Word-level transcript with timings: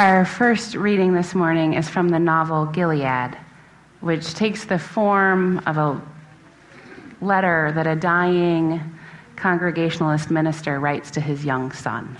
Our 0.00 0.24
first 0.24 0.76
reading 0.76 1.12
this 1.12 1.34
morning 1.34 1.74
is 1.74 1.86
from 1.86 2.08
the 2.08 2.18
novel 2.18 2.64
Gilead, 2.64 3.36
which 4.00 4.32
takes 4.32 4.64
the 4.64 4.78
form 4.78 5.58
of 5.66 5.76
a 5.76 6.00
letter 7.20 7.70
that 7.74 7.86
a 7.86 7.94
dying 7.94 8.80
Congregationalist 9.36 10.30
minister 10.30 10.80
writes 10.80 11.10
to 11.10 11.20
his 11.20 11.44
young 11.44 11.70
son. 11.72 12.16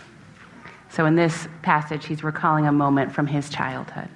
So, 0.90 1.06
in 1.06 1.16
this 1.16 1.48
passage, 1.62 2.04
he's 2.04 2.22
recalling 2.22 2.66
a 2.66 2.72
moment 2.72 3.12
from 3.12 3.26
his 3.26 3.48
childhood. 3.48 4.10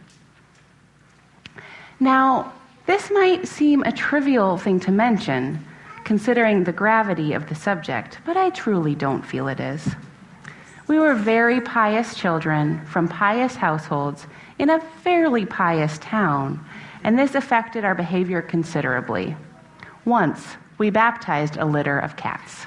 Now, 1.99 2.53
this 2.85 3.11
might 3.11 3.49
seem 3.49 3.83
a 3.85 3.93
trivial 3.93 4.59
thing 4.59 4.79
to 4.81 4.93
mention, 4.93 5.65
considering 6.05 6.65
the 6.65 6.73
gravity 6.73 7.33
of 7.33 7.49
the 7.49 7.55
subject, 7.55 8.19
but 8.27 8.37
I 8.37 8.51
truly 8.51 8.95
don't 8.95 9.25
feel 9.25 9.49
it 9.49 9.59
is. 9.59 9.89
We 10.87 10.98
were 10.98 11.14
very 11.14 11.62
pious 11.62 12.14
children 12.14 12.85
from 12.85 13.09
pious 13.09 13.57
households 13.57 14.27
in 14.59 14.69
a 14.69 14.80
fairly 14.80 15.46
pious 15.46 15.99
town, 15.99 16.64
and 17.03 17.18
this 17.18 17.35
affected 17.35 17.85
our 17.85 17.95
behavior 17.95 18.43
considerably. 18.43 19.35
Once, 20.04 20.57
we 20.76 20.90
baptized 20.90 21.57
a 21.57 21.64
litter 21.64 21.99
of 21.99 22.17
cats. 22.17 22.67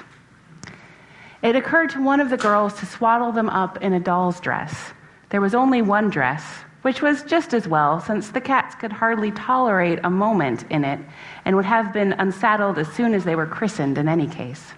It 1.42 1.54
occurred 1.54 1.90
to 1.90 2.02
one 2.02 2.18
of 2.18 2.30
the 2.30 2.36
girls 2.36 2.74
to 2.80 2.86
swaddle 2.86 3.30
them 3.30 3.48
up 3.48 3.80
in 3.82 3.92
a 3.92 4.00
doll's 4.00 4.40
dress. 4.40 4.92
There 5.28 5.40
was 5.40 5.54
only 5.54 5.82
one 5.82 6.10
dress, 6.10 6.42
which 6.82 7.00
was 7.00 7.22
just 7.22 7.54
as 7.54 7.68
well, 7.68 8.00
since 8.00 8.30
the 8.30 8.40
cats 8.40 8.74
could 8.74 8.92
hardly 8.92 9.30
tolerate 9.30 10.00
a 10.02 10.10
moment 10.10 10.64
in 10.70 10.84
it 10.84 10.98
and 11.44 11.54
would 11.54 11.64
have 11.64 11.92
been 11.92 12.14
unsaddled 12.14 12.78
as 12.78 12.88
soon 12.88 13.14
as 13.14 13.22
they 13.22 13.36
were 13.36 13.46
christened 13.46 13.98
in 13.98 14.08
any 14.08 14.26
case. 14.26 14.72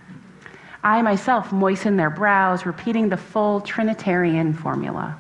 I 0.83 1.03
myself 1.03 1.53
moistened 1.53 1.99
their 1.99 2.11
brows, 2.11 2.65
repeating 2.65 3.09
the 3.09 3.17
full 3.17 3.61
Trinitarian 3.61 4.55
formula. 4.55 5.19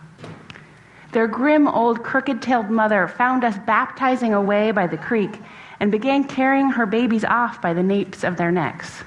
Their 1.13 1.27
grim 1.27 1.69
old 1.69 2.03
crooked 2.03 2.41
tailed 2.41 2.71
mother 2.71 3.09
found 3.09 3.45
us 3.45 3.59
baptizing 3.67 4.33
away 4.33 4.71
by 4.71 4.87
the 4.87 4.97
creek 4.97 5.39
and 5.81 5.91
began 5.91 6.25
carrying 6.25 6.71
her 6.71 6.87
babies 6.87 7.25
off 7.25 7.61
by 7.61 7.75
the 7.75 7.83
napes 7.83 8.25
of 8.25 8.37
their 8.37 8.51
necks. 8.51 9.03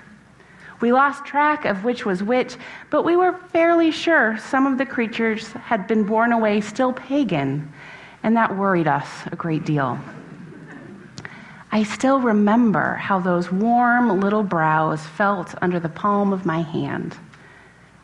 We 0.80 0.92
lost 0.92 1.26
track 1.26 1.66
of 1.66 1.84
which 1.84 2.06
was 2.06 2.22
which, 2.22 2.58
but 2.90 3.04
we 3.04 3.16
were 3.16 3.34
fairly 3.34 3.90
sure 3.90 4.38
some 4.38 4.68
of 4.68 4.78
the 4.78 4.86
creatures 4.86 5.54
had 5.54 5.88
been 5.88 6.04
borne 6.04 6.34
away 6.34 6.62
still 6.62 6.92
pagan, 6.92 7.72
and 8.22 8.36
that 8.36 8.58
worried 8.58 8.88
us 8.88 9.08
a 9.32 9.36
great 9.36 9.66
deal. 9.66 9.98
I 11.74 11.82
still 11.82 12.20
remember 12.20 12.94
how 12.94 13.20
those 13.20 13.52
warm 13.52 14.20
little 14.20 14.44
brows 14.44 15.08
felt 15.08 15.56
under 15.60 15.80
the 15.80 15.90
palm 15.90 16.32
of 16.32 16.46
my 16.46 16.62
hand. 16.62 17.18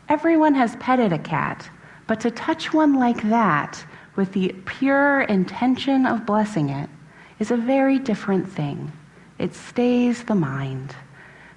Everyone 0.08 0.56
has 0.56 0.74
petted 0.80 1.12
a 1.12 1.18
cat, 1.20 1.70
but 2.08 2.18
to 2.22 2.32
touch 2.32 2.74
one 2.74 2.94
like 2.94 3.22
that 3.30 3.84
with 4.16 4.32
the 4.32 4.56
pure 4.66 5.20
intention 5.20 6.04
of 6.04 6.26
blessing 6.26 6.70
it 6.70 6.90
is 7.38 7.52
a 7.52 7.56
very 7.56 8.00
different 8.00 8.50
thing. 8.50 8.90
It 9.38 9.54
stays 9.54 10.24
the 10.24 10.34
mind. 10.34 10.96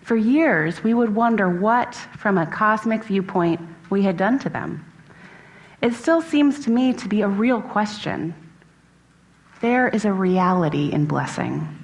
For 0.01 0.15
years, 0.15 0.83
we 0.83 0.93
would 0.93 1.15
wonder 1.15 1.49
what, 1.49 1.95
from 1.95 2.37
a 2.37 2.45
cosmic 2.45 3.05
viewpoint, 3.05 3.59
we 3.89 4.03
had 4.03 4.17
done 4.17 4.37
to 4.37 4.49
them. 4.49 4.85
It 5.81 5.95
still 5.95 6.21
seems 6.21 6.63
to 6.65 6.69
me 6.69 6.93
to 6.93 7.09
be 7.09 7.23
a 7.23 7.27
real 7.27 7.59
question. 7.59 8.35
There 9.61 9.87
is 9.87 10.05
a 10.05 10.13
reality 10.13 10.91
in 10.91 11.07
blessing. 11.07 11.79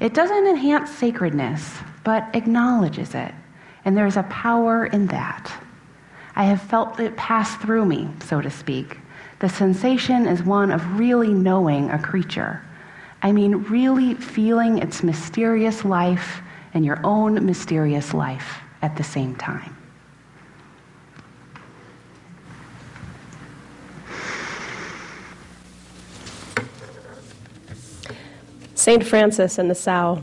It 0.00 0.14
doesn't 0.14 0.46
enhance 0.46 0.90
sacredness, 0.90 1.78
but 2.04 2.28
acknowledges 2.34 3.14
it. 3.14 3.34
And 3.84 3.96
there's 3.96 4.16
a 4.16 4.24
power 4.24 4.86
in 4.86 5.06
that. 5.08 5.52
I 6.34 6.44
have 6.44 6.60
felt 6.60 7.00
it 7.00 7.16
pass 7.16 7.56
through 7.56 7.86
me, 7.86 8.08
so 8.24 8.40
to 8.40 8.50
speak. 8.50 8.98
The 9.38 9.48
sensation 9.48 10.26
is 10.26 10.42
one 10.42 10.70
of 10.70 10.98
really 10.98 11.32
knowing 11.32 11.90
a 11.90 11.98
creature. 11.98 12.62
I 13.22 13.32
mean, 13.32 13.64
really 13.64 14.14
feeling 14.14 14.78
its 14.78 15.02
mysterious 15.02 15.84
life 15.84 16.40
and 16.74 16.84
your 16.84 17.00
own 17.04 17.44
mysterious 17.44 18.12
life 18.12 18.60
at 18.82 18.96
the 18.96 19.04
same 19.04 19.34
time. 19.36 19.75
St. 28.86 29.04
Francis 29.04 29.58
and 29.58 29.68
the 29.68 29.74
Sow. 29.74 30.22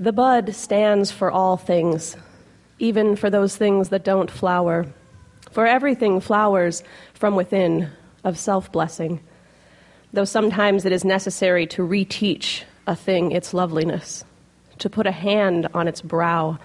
The 0.00 0.12
bud 0.12 0.56
stands 0.56 1.12
for 1.12 1.30
all 1.30 1.56
things, 1.56 2.16
even 2.80 3.14
for 3.14 3.30
those 3.30 3.56
things 3.56 3.90
that 3.90 4.02
don't 4.02 4.28
flower. 4.28 4.86
For 5.52 5.68
everything 5.68 6.20
flowers 6.20 6.82
from 7.14 7.36
within 7.36 7.92
of 8.24 8.36
self 8.36 8.72
blessing, 8.72 9.20
though 10.12 10.24
sometimes 10.24 10.84
it 10.84 10.90
is 10.90 11.04
necessary 11.04 11.64
to 11.68 11.86
reteach 11.86 12.64
a 12.88 12.96
thing 12.96 13.30
its 13.30 13.54
loveliness, 13.54 14.24
to 14.78 14.90
put 14.90 15.06
a 15.06 15.12
hand 15.12 15.68
on 15.72 15.86
its 15.86 16.02
brow 16.02 16.58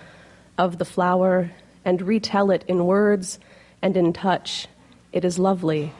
of 0.57 0.79
the 0.79 0.85
flower 0.85 1.51
and 1.85 2.01
retell 2.01 2.49
it 2.49 2.65
in 2.67 2.87
words 2.87 3.37
and 3.83 3.95
in 3.95 4.11
touch. 4.11 4.65
It 5.13 5.23
is 5.23 5.37
lovely 5.37 5.93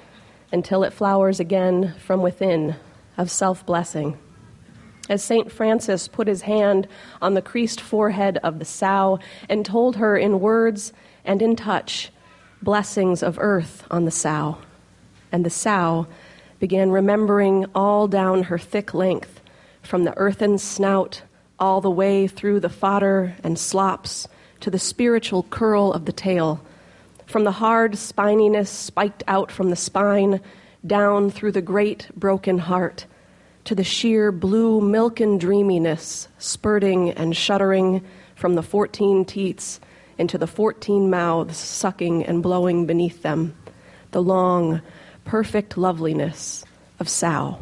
until 0.51 0.83
it 0.83 0.93
flowers 0.93 1.39
again 1.39 1.93
from 1.99 2.23
within 2.23 2.75
of 3.17 3.31
self 3.31 3.65
blessing. 3.65 4.17
As 5.07 5.23
St. 5.23 5.51
Francis 5.51 6.07
put 6.07 6.27
his 6.27 6.41
hand 6.41 6.87
on 7.21 7.35
the 7.35 7.41
creased 7.41 7.79
forehead 7.79 8.39
of 8.43 8.57
the 8.57 8.65
sow 8.65 9.19
and 9.47 9.65
told 9.65 9.97
her 9.97 10.17
in 10.17 10.39
words 10.39 10.93
and 11.23 11.41
in 11.41 11.55
touch 11.55 12.11
blessings 12.61 13.21
of 13.21 13.37
earth 13.39 13.85
on 13.91 14.05
the 14.05 14.11
sow. 14.11 14.57
And 15.31 15.45
the 15.45 15.51
sow 15.51 16.07
began 16.59 16.89
remembering 16.89 17.65
all 17.75 18.07
down 18.07 18.43
her 18.43 18.57
thick 18.57 18.93
length, 18.93 19.41
from 19.83 20.03
the 20.03 20.17
earthen 20.17 20.57
snout 20.57 21.21
all 21.59 21.81
the 21.81 21.91
way 21.91 22.27
through 22.27 22.59
the 22.59 22.69
fodder 22.69 23.35
and 23.43 23.59
slops 23.59 24.27
to 24.61 24.71
the 24.71 24.79
spiritual 24.79 25.43
curl 25.43 25.93
of 25.93 26.05
the 26.05 26.11
tail, 26.11 26.59
from 27.27 27.43
the 27.43 27.51
hard 27.51 27.93
spininess 27.93 28.67
spiked 28.67 29.23
out 29.27 29.51
from 29.51 29.69
the 29.69 29.75
spine 29.75 30.41
down 30.85 31.29
through 31.29 31.51
the 31.51 31.61
great 31.61 32.07
broken 32.15 32.57
heart 32.57 33.05
to 33.63 33.73
the 33.73 33.83
sheer 33.83 34.31
blue 34.31 34.79
milken 34.79 35.39
dreaminess 35.39 36.27
spurting 36.37 37.09
and 37.11 37.35
shuddering 37.35 38.03
from 38.35 38.55
the 38.55 38.61
fourteen 38.61 39.25
teats 39.25 39.79
into 40.17 40.37
the 40.37 40.47
fourteen 40.47 41.09
mouths 41.09 41.57
sucking 41.57 42.23
and 42.25 42.43
blowing 42.43 42.85
beneath 42.85 43.21
them, 43.23 43.55
the 44.11 44.21
long, 44.21 44.81
perfect 45.23 45.77
loveliness 45.77 46.63
of 46.99 47.09
Sow. 47.09 47.59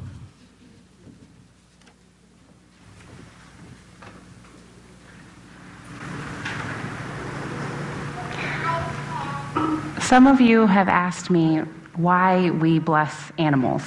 Some 10.02 10.28
of 10.28 10.42
you 10.42 10.68
have 10.68 10.90
asked 10.90 11.30
me 11.30 11.62
why 11.96 12.50
we 12.50 12.80
bless 12.80 13.32
animals. 13.38 13.84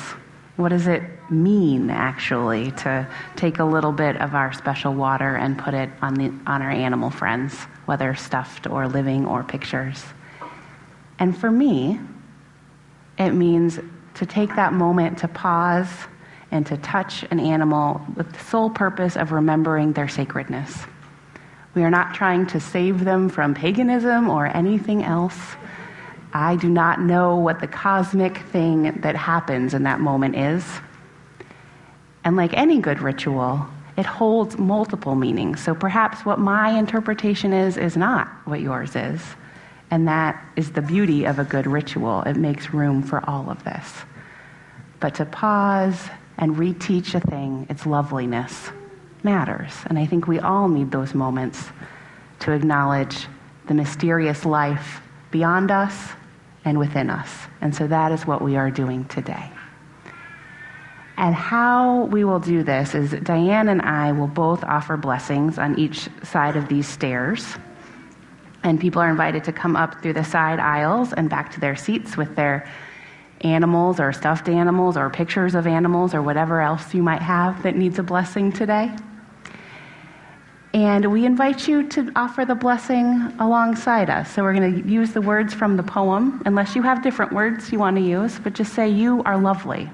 What 0.56 0.70
does 0.70 0.86
it 0.86 1.02
mean, 1.30 1.90
actually, 1.90 2.70
to 2.72 3.06
take 3.36 3.58
a 3.58 3.64
little 3.64 3.92
bit 3.92 4.16
of 4.20 4.34
our 4.34 4.52
special 4.52 4.94
water 4.94 5.36
and 5.36 5.58
put 5.58 5.74
it 5.74 5.90
on, 6.00 6.14
the, 6.14 6.32
on 6.46 6.62
our 6.62 6.70
animal 6.70 7.10
friends, 7.10 7.54
whether 7.84 8.14
stuffed 8.14 8.66
or 8.66 8.88
living 8.88 9.26
or 9.26 9.44
pictures? 9.44 10.02
And 11.18 11.36
for 11.36 11.50
me, 11.50 12.00
it 13.18 13.32
means 13.32 13.78
to 14.14 14.26
take 14.26 14.54
that 14.56 14.72
moment 14.72 15.18
to 15.18 15.28
pause 15.28 15.88
and 16.50 16.66
to 16.66 16.76
touch 16.78 17.24
an 17.30 17.40
animal 17.40 18.00
with 18.14 18.32
the 18.32 18.38
sole 18.38 18.70
purpose 18.70 19.16
of 19.16 19.32
remembering 19.32 19.92
their 19.92 20.08
sacredness. 20.08 20.84
We 21.74 21.82
are 21.82 21.90
not 21.90 22.14
trying 22.14 22.46
to 22.48 22.60
save 22.60 23.04
them 23.04 23.28
from 23.28 23.52
paganism 23.52 24.30
or 24.30 24.46
anything 24.46 25.04
else. 25.04 25.36
I 26.36 26.56
do 26.56 26.69
not 26.69 27.00
know 27.00 27.36
what 27.36 27.60
the 27.60 27.66
cosmic 27.66 28.36
thing 28.36 29.00
that 29.00 29.16
happens 29.16 29.72
in 29.72 29.84
that 29.84 30.00
moment 30.00 30.36
is. 30.36 30.65
And 32.24 32.36
like 32.36 32.53
any 32.53 32.78
good 32.78 33.00
ritual, 33.00 33.66
it 33.97 34.04
holds 34.04 34.59
multiple 34.59 35.15
meanings. 35.15 35.62
So 35.62 35.74
perhaps 35.74 36.27
what 36.27 36.38
my 36.38 36.78
interpretation 36.78 37.54
is, 37.54 37.78
is 37.78 37.97
not 37.97 38.28
what 38.44 38.60
yours 38.60 38.94
is. 38.94 39.22
And 39.91 40.06
that 40.09 40.44
is 40.56 40.72
the 40.72 40.83
beauty 40.83 41.24
of 41.24 41.38
a 41.38 41.44
good 41.44 41.66
ritual. 41.66 42.21
It 42.22 42.36
makes 42.36 42.74
room 42.74 43.03
for 43.03 43.24
all 43.28 43.48
of 43.48 43.65
this. 43.65 43.91
But 45.00 45.15
to 45.15 45.24
pause 45.24 46.10
and 46.36 46.56
reteach 46.56 47.15
a 47.15 47.21
thing, 47.21 47.66
its 47.71 47.86
loveliness, 47.86 48.71
matters. 49.22 49.72
And 49.86 49.98
I 49.98 50.04
think 50.04 50.27
we 50.27 50.38
all 50.38 50.68
need 50.68 50.91
those 50.91 51.15
moments 51.15 51.65
to 52.41 52.53
acknowledge 52.53 53.27
the 53.68 53.74
mysterious 53.74 54.44
life 54.44 55.00
beyond 55.30 55.71
us 55.71 56.12
and 56.66 56.78
within 56.78 57.09
us. 57.09 57.30
And 57.63 57.74
so 57.74 57.86
that 57.86 58.13
is 58.13 58.27
what 58.27 58.42
we 58.42 58.57
are 58.57 58.71
doing 58.71 59.07
today. 59.07 59.51
And 61.16 61.34
how 61.34 62.04
we 62.04 62.24
will 62.24 62.41
do 62.41 62.63
this 62.63 62.95
is 62.95 63.13
Diane 63.13 63.68
and 63.68 63.80
I 63.80 64.13
will 64.13 64.27
both 64.27 64.63
offer 64.65 64.98
blessings 64.98 65.59
on 65.59 65.78
each 65.78 66.10
side 66.24 66.57
of 66.57 66.68
these 66.68 66.86
stairs. 66.86 67.57
And 68.63 68.78
people 68.78 69.01
are 69.01 69.09
invited 69.09 69.45
to 69.45 69.53
come 69.53 69.77
up 69.77 70.03
through 70.03 70.15
the 70.15 70.24
side 70.24 70.59
aisles 70.59 71.15
and 71.15 71.30
back 71.30 71.53
to 71.53 71.60
their 71.60 71.77
seats 71.77 72.16
with 72.16 72.34
their 72.36 72.69
animals 73.42 74.01
or 74.01 74.12
stuffed 74.12 74.48
animals 74.48 74.97
or 74.97 75.09
pictures 75.09 75.54
of 75.54 75.66
animals 75.66 76.15
or 76.15 76.21
whatever 76.21 76.60
else 76.60 76.92
you 76.92 77.03
might 77.03 77.22
have 77.22 77.62
that 77.62 77.77
needs 77.77 77.98
a 77.98 78.03
blessing 78.03 78.51
today. 78.53 78.95
And 80.76 81.10
we 81.10 81.24
invite 81.24 81.66
you 81.66 81.88
to 81.88 82.12
offer 82.14 82.44
the 82.44 82.54
blessing 82.54 83.32
alongside 83.40 84.10
us. 84.10 84.30
So 84.30 84.42
we're 84.42 84.52
going 84.52 84.82
to 84.82 84.86
use 84.86 85.10
the 85.14 85.22
words 85.22 85.54
from 85.54 85.78
the 85.78 85.82
poem, 85.82 86.42
unless 86.44 86.76
you 86.76 86.82
have 86.82 87.02
different 87.02 87.32
words 87.32 87.72
you 87.72 87.78
want 87.78 87.96
to 87.96 88.02
use, 88.02 88.38
but 88.38 88.52
just 88.52 88.74
say, 88.74 88.86
You 88.86 89.22
are 89.24 89.38
lovely. 89.38 89.88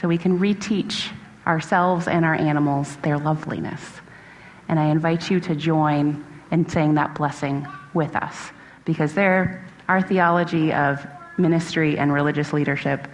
So 0.00 0.08
we 0.08 0.16
can 0.16 0.38
reteach 0.38 1.10
ourselves 1.46 2.08
and 2.08 2.24
our 2.24 2.34
animals 2.34 2.96
their 3.02 3.18
loveliness. 3.18 3.82
And 4.70 4.80
I 4.80 4.86
invite 4.86 5.30
you 5.30 5.38
to 5.40 5.54
join 5.54 6.24
in 6.50 6.66
saying 6.66 6.94
that 6.94 7.14
blessing 7.14 7.68
with 7.92 8.16
us, 8.16 8.52
because 8.86 9.12
there, 9.12 9.66
our 9.86 10.00
theology 10.00 10.72
of 10.72 11.06
ministry 11.36 11.98
and 11.98 12.10
religious 12.10 12.54
leadership 12.54 13.06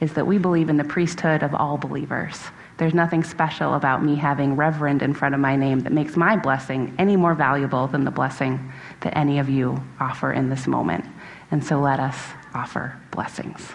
is 0.00 0.14
that 0.14 0.26
we 0.26 0.38
believe 0.38 0.70
in 0.70 0.76
the 0.76 0.82
priesthood 0.82 1.44
of 1.44 1.54
all 1.54 1.76
believers. 1.76 2.36
There's 2.78 2.92
nothing 2.92 3.24
special 3.24 3.74
about 3.74 4.04
me 4.04 4.16
having 4.16 4.54
reverend 4.54 5.02
in 5.02 5.14
front 5.14 5.34
of 5.34 5.40
my 5.40 5.56
name 5.56 5.80
that 5.80 5.92
makes 5.92 6.14
my 6.14 6.36
blessing 6.36 6.94
any 6.98 7.16
more 7.16 7.34
valuable 7.34 7.86
than 7.86 8.04
the 8.04 8.10
blessing 8.10 8.70
that 9.00 9.16
any 9.16 9.38
of 9.38 9.48
you 9.48 9.82
offer 9.98 10.32
in 10.32 10.50
this 10.50 10.66
moment. 10.66 11.04
And 11.50 11.64
so 11.64 11.80
let 11.80 12.00
us 12.00 12.16
offer 12.54 13.00
blessings. 13.10 13.72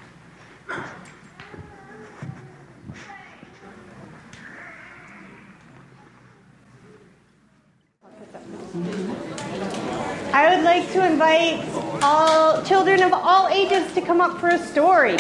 I 10.34 10.56
would 10.56 10.64
like 10.64 10.92
to 10.92 11.06
invite 11.06 11.66
all 12.04 12.62
children 12.64 13.02
of 13.02 13.14
all 13.14 13.48
ages 13.48 13.92
to 13.94 14.02
come 14.02 14.22
up 14.22 14.40
for 14.40 14.50
a 14.50 14.60
story. 14.60 15.18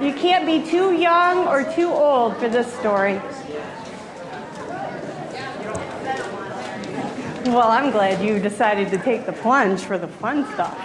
You 0.00 0.12
can't 0.14 0.46
be 0.46 0.62
too 0.70 0.92
young 0.92 1.48
or 1.48 1.64
too 1.74 1.90
old 1.90 2.36
for 2.36 2.48
this 2.48 2.72
story. 2.74 3.20
Well, 7.46 7.68
I'm 7.68 7.90
glad 7.90 8.22
you 8.24 8.38
decided 8.38 8.90
to 8.90 8.98
take 8.98 9.26
the 9.26 9.32
plunge 9.32 9.80
for 9.80 9.98
the 9.98 10.06
fun 10.08 10.44
stuff. 10.52 10.76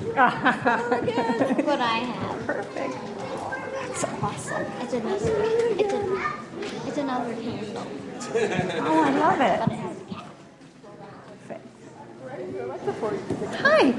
Look 0.00 0.16
at 0.18 1.64
what 1.66 1.80
I 1.80 1.98
have. 1.98 2.46
Perfect. 2.46 2.94
That's 3.72 4.04
awesome. 4.22 4.66
It's 4.80 4.92
another. 4.94 5.32
It's 5.78 5.92
a. 5.92 6.32
It's 6.88 6.98
another 6.98 7.34
candle, 7.34 7.86
Oh, 8.34 9.04
I 9.04 9.10
love 9.18 9.40
it. 9.40 9.60
but 9.60 9.70
it 9.72 9.78
has 9.78 9.96
a 9.96 10.04
cat. 10.04 10.24
Hi. 12.88 13.94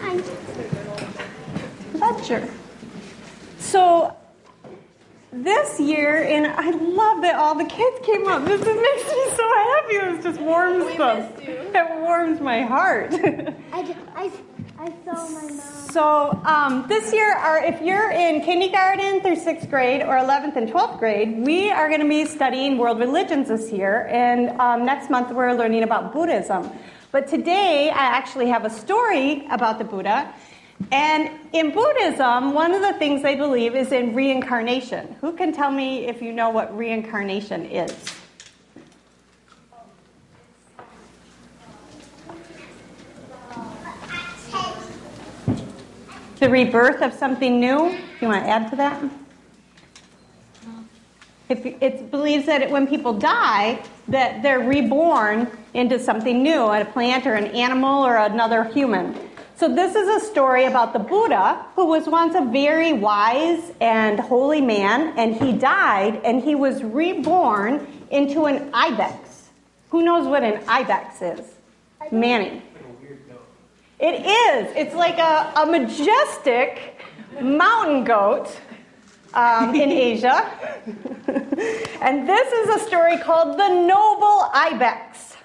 Hi. 0.00 0.22
Ledger. 1.94 2.48
So 3.58 4.16
this 5.32 5.80
year, 5.80 6.22
and 6.22 6.46
I 6.46 6.70
love 6.70 7.22
that 7.22 7.34
all 7.34 7.56
the 7.56 7.64
kids 7.64 8.06
came 8.06 8.28
up. 8.28 8.44
This 8.44 8.60
makes 8.64 9.10
me 9.10 9.24
so 9.36 9.54
happy. 9.54 9.94
It 9.94 10.22
just 10.22 10.40
warms 10.40 10.84
the, 10.96 11.28
it 11.42 12.00
warms 12.00 12.40
my 12.40 12.62
heart. 12.62 13.14
I, 13.72 13.96
I, 14.14 14.30
I 14.78 14.92
saw 15.04 15.28
my 15.30 15.42
mom. 15.42 15.60
so 15.90 16.40
um, 16.44 16.86
this 16.86 17.12
year, 17.12 17.34
our, 17.34 17.64
if 17.64 17.82
you're 17.82 18.12
in 18.12 18.42
kindergarten 18.42 19.22
through 19.22 19.36
sixth 19.36 19.68
grade 19.68 20.02
or 20.02 20.14
11th 20.18 20.54
and 20.54 20.68
12th 20.68 21.00
grade, 21.00 21.44
we 21.44 21.70
are 21.72 21.88
going 21.88 22.00
to 22.00 22.08
be 22.08 22.26
studying 22.26 22.78
world 22.78 23.00
religions 23.00 23.48
this 23.48 23.72
year, 23.72 24.06
and 24.08 24.50
um, 24.60 24.84
next 24.84 25.10
month 25.10 25.32
we're 25.32 25.52
learning 25.52 25.82
about 25.82 26.12
Buddhism. 26.12 26.70
But 27.12 27.28
today, 27.28 27.90
I 27.90 28.04
actually 28.04 28.48
have 28.48 28.64
a 28.64 28.70
story 28.70 29.46
about 29.50 29.78
the 29.78 29.84
Buddha. 29.84 30.34
And 30.90 31.30
in 31.52 31.70
Buddhism, 31.70 32.54
one 32.54 32.72
of 32.72 32.80
the 32.80 32.94
things 32.94 33.22
they 33.22 33.36
believe 33.36 33.76
is 33.76 33.92
in 33.92 34.14
reincarnation. 34.14 35.14
Who 35.20 35.34
can 35.34 35.52
tell 35.52 35.70
me 35.70 36.06
if 36.06 36.22
you 36.22 36.32
know 36.32 36.48
what 36.48 36.74
reincarnation 36.74 37.66
is? 37.66 37.94
The 46.40 46.48
rebirth 46.48 47.02
of 47.02 47.12
something 47.12 47.60
new? 47.60 47.96
You 48.22 48.28
want 48.28 48.44
to 48.44 48.50
add 48.50 48.70
to 48.70 48.76
that? 48.76 49.21
If 51.52 51.66
it 51.66 52.10
believes 52.10 52.46
that 52.46 52.70
when 52.70 52.86
people 52.86 53.12
die, 53.12 53.84
that 54.08 54.42
they're 54.42 54.60
reborn 54.60 55.50
into 55.74 55.98
something 55.98 56.42
new, 56.42 56.62
a 56.62 56.82
plant 56.86 57.26
or 57.26 57.34
an 57.34 57.48
animal 57.48 58.06
or 58.06 58.16
another 58.16 58.64
human. 58.64 59.14
So 59.56 59.68
this 59.68 59.94
is 59.94 60.08
a 60.08 60.24
story 60.24 60.64
about 60.64 60.94
the 60.94 60.98
Buddha, 60.98 61.66
who 61.76 61.84
was 61.84 62.06
once 62.06 62.34
a 62.34 62.40
very 62.40 62.94
wise 62.94 63.72
and 63.82 64.18
holy 64.18 64.62
man, 64.62 65.12
and 65.18 65.34
he 65.34 65.52
died, 65.52 66.22
and 66.24 66.42
he 66.42 66.54
was 66.54 66.82
reborn 66.82 67.86
into 68.10 68.46
an 68.46 68.70
ibex. 68.72 69.50
Who 69.90 70.02
knows 70.02 70.26
what 70.26 70.42
an 70.42 70.64
ibex 70.66 71.20
is? 71.20 71.46
Manny. 72.10 72.62
It 74.00 74.24
is. 74.24 74.72
It's 74.74 74.94
like 74.94 75.18
a, 75.18 75.52
a 75.54 75.66
majestic 75.66 76.98
mountain 77.42 78.04
goat 78.04 78.58
um, 79.34 79.74
in 79.74 79.90
Asia. 80.10 80.50
and 82.00 82.28
this 82.28 82.52
is 82.52 82.82
a 82.82 82.86
story 82.86 83.18
called 83.18 83.58
The 83.58 83.68
Noble 83.68 84.48
Ibex. 84.52 85.36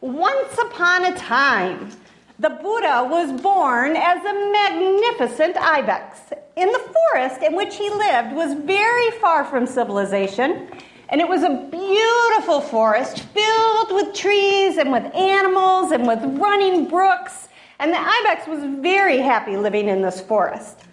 Once 0.00 0.58
upon 0.58 1.06
a 1.06 1.16
time, 1.16 1.90
the 2.38 2.50
Buddha 2.50 3.06
was 3.10 3.40
born 3.40 3.96
as 3.96 4.18
a 4.24 4.50
magnificent 4.52 5.56
ibex. 5.56 6.20
In 6.56 6.70
the 6.70 6.78
forest 7.12 7.42
in 7.42 7.56
which 7.56 7.76
he 7.76 7.88
lived 7.90 8.32
was 8.32 8.54
very 8.54 9.10
far 9.20 9.44
from 9.44 9.66
civilization, 9.66 10.68
and 11.08 11.20
it 11.20 11.28
was 11.28 11.42
a 11.42 11.68
beautiful 11.70 12.60
forest 12.60 13.20
filled 13.20 13.92
with 13.92 14.14
trees 14.14 14.78
and 14.78 14.90
with 14.90 15.04
animals 15.14 15.92
and 15.92 16.06
with 16.06 16.22
running 16.38 16.88
brooks. 16.88 17.48
And 17.78 17.92
the 17.92 18.00
ibex 18.00 18.46
was 18.46 18.64
very 18.80 19.18
happy 19.18 19.56
living 19.56 19.88
in 19.88 20.02
this 20.02 20.20
forest. 20.20 20.83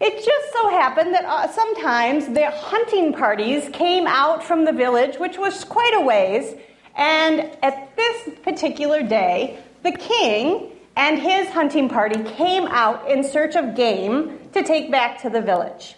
It 0.00 0.16
just 0.24 0.52
so 0.54 0.70
happened 0.70 1.12
that 1.12 1.26
uh, 1.26 1.46
sometimes 1.48 2.28
the 2.28 2.50
hunting 2.50 3.12
parties 3.12 3.68
came 3.74 4.06
out 4.06 4.42
from 4.42 4.64
the 4.64 4.72
village, 4.72 5.18
which 5.18 5.36
was 5.36 5.62
quite 5.62 5.92
a 5.94 6.00
ways, 6.00 6.54
and 6.96 7.40
at 7.62 7.94
this 7.96 8.30
particular 8.42 9.02
day, 9.02 9.58
the 9.82 9.92
king 9.92 10.72
and 10.96 11.18
his 11.18 11.48
hunting 11.48 11.90
party 11.90 12.22
came 12.22 12.66
out 12.68 13.10
in 13.10 13.22
search 13.22 13.56
of 13.56 13.74
game 13.74 14.38
to 14.54 14.62
take 14.62 14.90
back 14.90 15.20
to 15.20 15.28
the 15.28 15.42
village. 15.42 15.96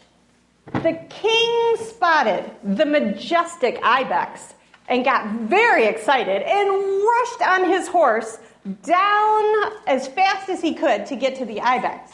The 0.72 0.98
king 1.08 1.76
spotted 1.76 2.50
the 2.64 2.84
majestic 2.84 3.78
ibex 3.84 4.54
and 4.88 5.04
got 5.04 5.32
very 5.48 5.86
excited 5.86 6.42
and 6.42 6.68
rushed 7.04 7.42
on 7.42 7.70
his 7.70 7.86
horse 7.86 8.38
down 8.82 9.72
as 9.86 10.08
fast 10.08 10.48
as 10.48 10.60
he 10.60 10.74
could 10.74 11.06
to 11.06 11.14
get 11.14 11.36
to 11.36 11.44
the 11.44 11.60
ibex. 11.60 12.12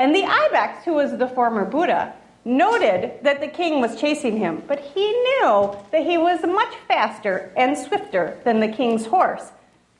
And 0.00 0.14
the 0.14 0.24
ibex, 0.24 0.86
who 0.86 0.94
was 0.94 1.18
the 1.18 1.28
former 1.28 1.66
Buddha, 1.66 2.14
noted 2.46 3.18
that 3.20 3.38
the 3.42 3.48
king 3.48 3.82
was 3.82 4.00
chasing 4.00 4.38
him, 4.38 4.62
but 4.66 4.80
he 4.80 5.12
knew 5.12 5.76
that 5.90 6.06
he 6.06 6.16
was 6.16 6.42
much 6.42 6.74
faster 6.88 7.52
and 7.54 7.76
swifter 7.76 8.40
than 8.42 8.60
the 8.60 8.68
king's 8.68 9.04
horse. 9.04 9.52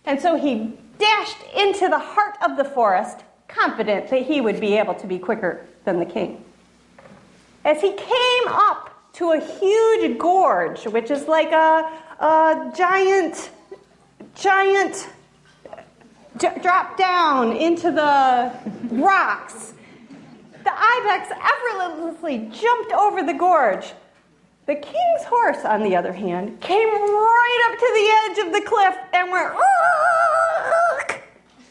And 0.06 0.18
so 0.18 0.36
he 0.36 0.72
dashed 0.98 1.42
into 1.54 1.88
the 1.88 1.98
heart 1.98 2.34
of 2.42 2.56
the 2.56 2.64
forest, 2.64 3.18
confident 3.46 4.08
that 4.08 4.22
he 4.22 4.40
would 4.40 4.58
be 4.58 4.78
able 4.78 4.94
to 4.94 5.06
be 5.06 5.18
quicker 5.18 5.66
than 5.84 5.98
the 5.98 6.06
king. 6.06 6.42
As 7.66 7.82
he 7.82 7.92
came 7.92 8.48
up 8.48 9.12
to 9.16 9.32
a 9.32 9.38
huge 9.38 10.16
gorge, 10.16 10.84
which 10.86 11.10
is 11.10 11.28
like 11.28 11.52
a, 11.52 11.92
a 12.20 12.72
giant, 12.74 13.50
giant 14.34 15.10
drop 16.62 16.96
down 16.96 17.54
into 17.54 17.90
the 17.90 18.50
rocks, 18.92 19.74
the 20.64 20.72
ibex 20.72 21.30
effortlessly 21.30 22.50
jumped 22.52 22.92
over 22.92 23.22
the 23.22 23.34
gorge. 23.34 23.92
The 24.66 24.74
king's 24.74 25.24
horse, 25.24 25.64
on 25.64 25.82
the 25.82 25.96
other 25.96 26.12
hand, 26.12 26.60
came 26.60 26.88
right 26.88 27.70
up 27.70 27.78
to 27.78 27.88
the 27.94 28.42
edge 28.42 28.46
of 28.46 28.52
the 28.52 28.68
cliff 28.68 28.96
and 29.14 29.30
went, 29.30 29.52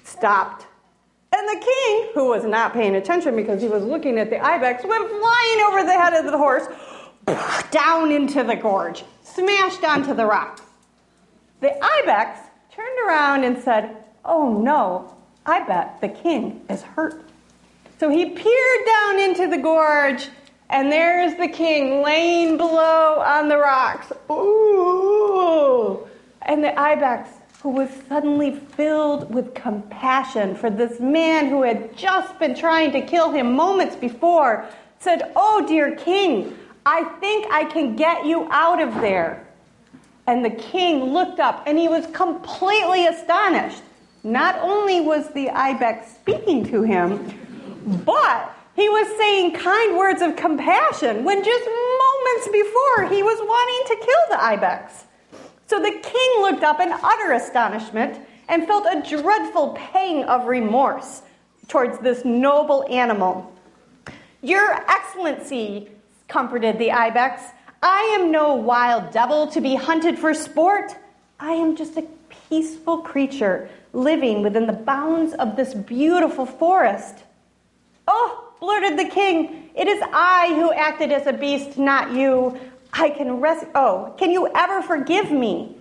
stopped. 0.04 0.66
And 1.32 1.48
the 1.48 1.66
king, 1.66 2.10
who 2.14 2.30
was 2.30 2.44
not 2.44 2.74
paying 2.74 2.96
attention 2.96 3.36
because 3.36 3.62
he 3.62 3.68
was 3.68 3.84
looking 3.84 4.18
at 4.18 4.30
the 4.30 4.44
ibex, 4.44 4.84
went 4.84 5.08
flying 5.08 5.62
over 5.68 5.84
the 5.84 5.94
head 5.94 6.14
of 6.14 6.26
the 6.32 6.38
horse, 6.38 6.68
down 7.72 8.12
into 8.12 8.44
the 8.44 8.56
gorge, 8.56 9.04
smashed 9.24 9.84
onto 9.84 10.14
the 10.14 10.26
rocks. 10.26 10.64
The 11.62 11.72
ibex 11.82 12.40
turned 12.72 13.08
around 13.08 13.44
and 13.44 13.62
said, 13.62 13.96
Oh 14.26 14.60
no, 14.60 15.16
I 15.46 15.64
bet 15.64 16.02
the 16.02 16.10
king 16.10 16.66
is 16.70 16.82
hurt. 16.82 17.29
So 18.00 18.10
he 18.10 18.28
peered 18.28 18.86
down 18.86 19.20
into 19.20 19.48
the 19.48 19.58
gorge, 19.58 20.30
and 20.70 20.90
there's 20.90 21.36
the 21.36 21.50
king 21.50 22.02
laying 22.02 22.56
below 22.56 23.20
on 23.20 23.50
the 23.50 23.58
rocks. 23.58 24.14
Ooh! 24.32 26.08
And 26.44 26.64
the 26.64 26.80
ibex, 26.80 27.30
who 27.62 27.72
was 27.72 27.90
suddenly 28.08 28.56
filled 28.56 29.34
with 29.34 29.54
compassion 29.54 30.56
for 30.56 30.70
this 30.70 31.02
man 31.02 31.50
who 31.50 31.64
had 31.64 31.96
just 31.98 32.40
been 32.40 32.56
trying 32.56 32.94
to 32.94 33.02
kill 33.02 33.32
him 33.32 33.54
moments 33.54 33.98
before, 33.98 34.66
said, 35.00 35.34
Oh, 35.36 35.66
dear 35.68 35.94
king, 35.98 36.58
I 36.86 37.04
think 37.20 37.52
I 37.52 37.66
can 37.66 37.98
get 37.98 38.26
you 38.26 38.48
out 38.50 38.82
of 38.82 38.94
there. 38.96 39.46
And 40.26 40.46
the 40.46 40.52
king 40.52 41.04
looked 41.04 41.42
up 41.42 41.64
and 41.68 41.78
he 41.78 41.90
was 41.90 42.08
completely 42.08 43.08
astonished. 43.08 43.82
Not 44.24 44.58
only 44.60 45.02
was 45.02 45.30
the 45.34 45.50
ibex 45.50 46.14
speaking 46.14 46.66
to 46.68 46.84
him, 46.84 47.49
but 48.06 48.56
he 48.76 48.88
was 48.88 49.18
saying 49.18 49.56
kind 49.56 49.98
words 49.98 50.22
of 50.22 50.36
compassion 50.36 51.24
when 51.24 51.44
just 51.44 51.66
moments 51.66 52.48
before 52.52 53.10
he 53.10 53.24
was 53.24 53.40
wanting 53.40 53.98
to 53.98 54.06
kill 54.06 54.38
the 54.38 54.44
ibex. 54.44 55.06
So 55.68 55.80
the 55.80 55.92
king 55.92 56.42
looked 56.42 56.64
up 56.64 56.80
in 56.80 56.92
utter 56.92 57.34
astonishment 57.34 58.20
and 58.48 58.66
felt 58.66 58.86
a 58.86 59.02
dreadful 59.08 59.74
pang 59.74 60.24
of 60.24 60.46
remorse 60.46 61.22
towards 61.68 62.00
this 62.00 62.26
noble 62.26 62.86
animal. 62.90 63.54
Your 64.42 64.74
Excellency, 64.90 65.90
comforted 66.28 66.80
the 66.80 66.92
ibex, 66.92 67.44
I 67.82 68.18
am 68.20 68.32
no 68.32 68.56
wild 68.56 69.12
devil 69.12 69.48
to 69.48 69.62
be 69.62 69.76
hunted 69.76 70.18
for 70.18 70.34
sport. 70.34 70.96
I 71.40 71.52
am 71.52 71.76
just 71.76 71.98
a 71.98 72.06
peaceful 72.50 73.00
creature 73.00 73.70
living 73.94 74.44
within 74.44 74.68
the 74.68 74.74
bounds 74.74 75.34
of 75.34 75.56
this 75.56 75.74
beautiful 75.74 76.46
forest. 76.46 77.24
Oh, 78.12 78.52
blurted 78.60 78.98
the 78.98 79.06
king, 79.06 79.70
it 79.76 79.88
is 79.88 80.02
I 80.12 80.54
who 80.56 80.74
acted 80.74 81.12
as 81.12 81.28
a 81.28 81.34
beast, 81.34 81.78
not 81.78 82.12
you. 82.12 82.60
I 82.92 83.12
can 83.12 83.40
rest. 83.40 83.68
Oh, 83.76 84.16
can 84.18 84.32
you 84.32 84.50
ever 84.56 84.82
forgive 84.82 85.32
me? 85.32 85.76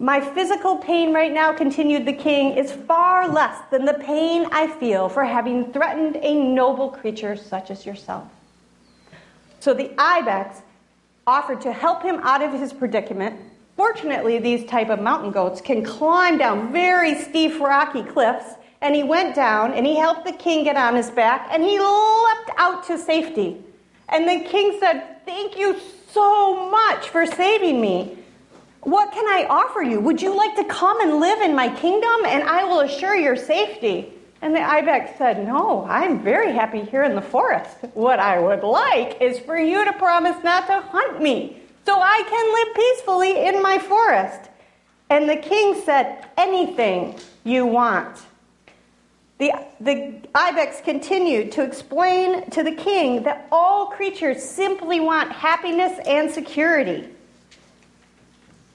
My 0.00 0.20
physical 0.20 0.78
pain 0.78 1.14
right 1.14 1.32
now, 1.32 1.52
continued 1.52 2.06
the 2.06 2.12
king, 2.12 2.56
is 2.56 2.72
far 2.72 3.28
less 3.28 3.56
than 3.70 3.84
the 3.84 3.94
pain 3.94 4.46
I 4.50 4.66
feel 4.66 5.08
for 5.08 5.24
having 5.24 5.72
threatened 5.72 6.16
a 6.16 6.34
noble 6.34 6.88
creature 6.88 7.36
such 7.36 7.70
as 7.70 7.86
yourself. 7.86 8.26
So 9.60 9.72
the 9.72 9.92
ibex 9.96 10.62
offered 11.26 11.60
to 11.60 11.72
help 11.72 12.02
him 12.02 12.16
out 12.22 12.42
of 12.42 12.52
his 12.52 12.72
predicament. 12.72 13.38
Fortunately, 13.76 14.38
these 14.38 14.68
type 14.68 14.88
of 14.88 15.00
mountain 15.00 15.30
goats 15.30 15.60
can 15.60 15.84
climb 15.84 16.38
down 16.38 16.72
very 16.72 17.14
steep 17.22 17.60
rocky 17.60 18.02
cliffs, 18.02 18.54
and 18.82 18.94
he 18.94 19.02
went 19.02 19.34
down 19.34 19.72
and 19.74 19.86
he 19.86 19.96
helped 19.96 20.24
the 20.24 20.32
king 20.32 20.64
get 20.64 20.76
on 20.76 20.96
his 20.96 21.10
back 21.10 21.48
and 21.52 21.62
he 21.62 21.78
leapt 21.78 22.50
out 22.56 22.84
to 22.86 22.98
safety. 22.98 23.56
And 24.08 24.28
the 24.28 24.48
king 24.48 24.76
said, 24.80 25.24
"Thank 25.24 25.56
you 25.56 25.76
so 26.12 26.70
much 26.70 27.08
for 27.08 27.26
saving 27.26 27.80
me. 27.80 28.16
What 28.82 29.12
can 29.12 29.26
I 29.26 29.46
offer 29.48 29.82
you? 29.82 30.00
Would 30.00 30.22
you 30.22 30.36
like 30.36 30.56
to 30.56 30.64
come 30.64 31.00
and 31.00 31.20
live 31.20 31.40
in 31.40 31.54
my 31.54 31.68
kingdom 31.68 32.24
and 32.26 32.42
I 32.44 32.64
will 32.64 32.80
assure 32.80 33.14
your 33.14 33.36
safety? 33.36 34.12
And 34.42 34.54
the 34.54 34.62
ibex 34.62 35.18
said, 35.18 35.46
No, 35.46 35.84
I'm 35.84 36.22
very 36.22 36.52
happy 36.52 36.80
here 36.80 37.04
in 37.04 37.14
the 37.14 37.22
forest. 37.22 37.76
What 37.92 38.18
I 38.18 38.38
would 38.38 38.62
like 38.62 39.20
is 39.20 39.38
for 39.38 39.58
you 39.58 39.84
to 39.84 39.92
promise 39.92 40.42
not 40.42 40.66
to 40.68 40.80
hunt 40.80 41.20
me 41.20 41.60
so 41.84 42.00
I 42.00 42.22
can 42.26 42.54
live 42.54 42.74
peacefully 42.74 43.46
in 43.46 43.62
my 43.62 43.78
forest. 43.78 44.48
And 45.10 45.28
the 45.28 45.36
king 45.36 45.80
said, 45.84 46.26
Anything 46.38 47.16
you 47.44 47.66
want. 47.66 48.16
The, 49.40 49.54
the 49.80 50.12
ibex 50.34 50.82
continued 50.82 51.50
to 51.52 51.62
explain 51.62 52.50
to 52.50 52.62
the 52.62 52.72
king 52.72 53.22
that 53.22 53.48
all 53.50 53.86
creatures 53.86 54.42
simply 54.42 55.00
want 55.00 55.32
happiness 55.32 55.98
and 56.06 56.30
security. 56.30 57.08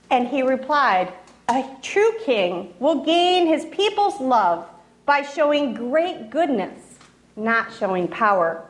And 0.09 0.27
he 0.27 0.41
replied, 0.41 1.13
A 1.49 1.63
true 1.83 2.11
king 2.23 2.73
will 2.79 3.03
gain 3.03 3.45
his 3.45 3.65
people's 3.65 4.19
love 4.19 4.67
by 5.05 5.21
showing 5.21 5.75
great 5.75 6.31
goodness, 6.31 6.97
not 7.35 7.71
showing 7.71 8.07
power. 8.07 8.65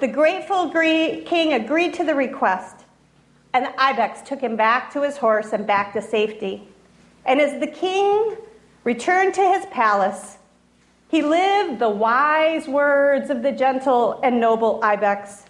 The 0.00 0.08
grateful 0.08 0.70
king 0.70 1.54
agreed 1.54 1.94
to 1.94 2.04
the 2.04 2.14
request, 2.14 2.84
and 3.54 3.64
the 3.64 3.80
ibex 3.80 4.28
took 4.28 4.42
him 4.42 4.56
back 4.56 4.92
to 4.92 5.02
his 5.04 5.16
horse 5.16 5.54
and 5.54 5.66
back 5.66 5.94
to 5.94 6.02
safety. 6.02 6.68
And 7.24 7.40
as 7.40 7.58
the 7.60 7.66
king 7.66 8.36
returned 8.84 9.32
to 9.34 9.42
his 9.42 9.64
palace, 9.66 10.37
he 11.08 11.22
lived 11.22 11.78
the 11.78 11.88
wise 11.88 12.68
words 12.68 13.30
of 13.30 13.42
the 13.42 13.52
gentle 13.52 14.20
and 14.22 14.38
noble 14.38 14.78
Ibex, 14.82 15.44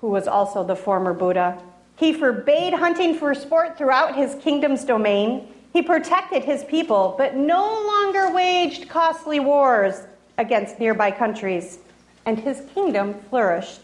who 0.00 0.08
was 0.08 0.26
also 0.26 0.64
the 0.64 0.76
former 0.76 1.12
Buddha. 1.12 1.62
He 1.96 2.14
forbade 2.14 2.72
hunting 2.72 3.14
for 3.14 3.34
sport 3.34 3.76
throughout 3.76 4.16
his 4.16 4.34
kingdom's 4.36 4.84
domain. 4.84 5.46
He 5.74 5.82
protected 5.82 6.42
his 6.42 6.64
people, 6.64 7.14
but 7.18 7.36
no 7.36 7.62
longer 7.86 8.32
waged 8.32 8.88
costly 8.88 9.40
wars 9.40 10.06
against 10.38 10.78
nearby 10.80 11.10
countries, 11.10 11.78
and 12.24 12.38
his 12.38 12.62
kingdom 12.72 13.20
flourished. 13.28 13.82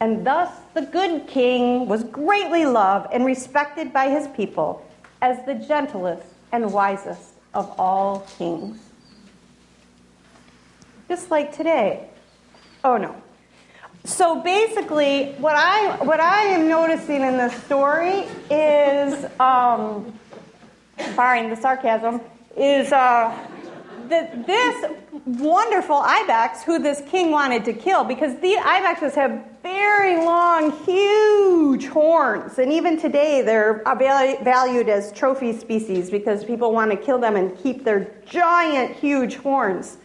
And 0.00 0.26
thus 0.26 0.50
the 0.72 0.82
good 0.82 1.26
king 1.26 1.86
was 1.86 2.02
greatly 2.04 2.64
loved 2.64 3.12
and 3.12 3.26
respected 3.26 3.92
by 3.92 4.08
his 4.08 4.26
people 4.28 4.88
as 5.20 5.44
the 5.44 5.54
gentlest 5.54 6.24
and 6.50 6.72
wisest 6.72 7.34
of 7.52 7.70
all 7.78 8.20
kings 8.38 8.91
just 11.12 11.30
like 11.30 11.54
today. 11.54 12.08
Oh 12.84 12.96
no. 12.96 13.14
So 14.04 14.40
basically, 14.40 15.32
what 15.32 15.54
I 15.54 16.02
what 16.02 16.20
I 16.20 16.44
am 16.44 16.68
noticing 16.68 17.20
in 17.20 17.36
this 17.36 17.52
story 17.64 18.24
is, 18.50 19.26
um, 19.38 20.18
barring 21.14 21.50
the 21.50 21.56
sarcasm, 21.56 22.22
is 22.56 22.92
uh, 22.92 23.30
that 24.08 24.46
this 24.46 24.90
wonderful 25.26 25.96
ibex, 25.96 26.62
who 26.62 26.78
this 26.78 27.02
king 27.10 27.30
wanted 27.30 27.66
to 27.66 27.74
kill, 27.74 28.04
because 28.04 28.34
the 28.40 28.56
ibexes 28.76 29.12
have 29.12 29.44
very 29.62 30.16
long, 30.16 30.72
huge 30.86 31.88
horns, 31.88 32.58
and 32.58 32.72
even 32.72 32.98
today 32.98 33.42
they're 33.42 33.82
valued 34.42 34.88
as 34.88 35.12
trophy 35.12 35.52
species 35.52 36.10
because 36.10 36.42
people 36.42 36.72
want 36.72 36.90
to 36.90 36.96
kill 36.96 37.18
them 37.18 37.36
and 37.36 37.54
keep 37.58 37.84
their 37.84 38.10
giant, 38.24 38.96
huge 38.96 39.34
horns. 39.34 39.98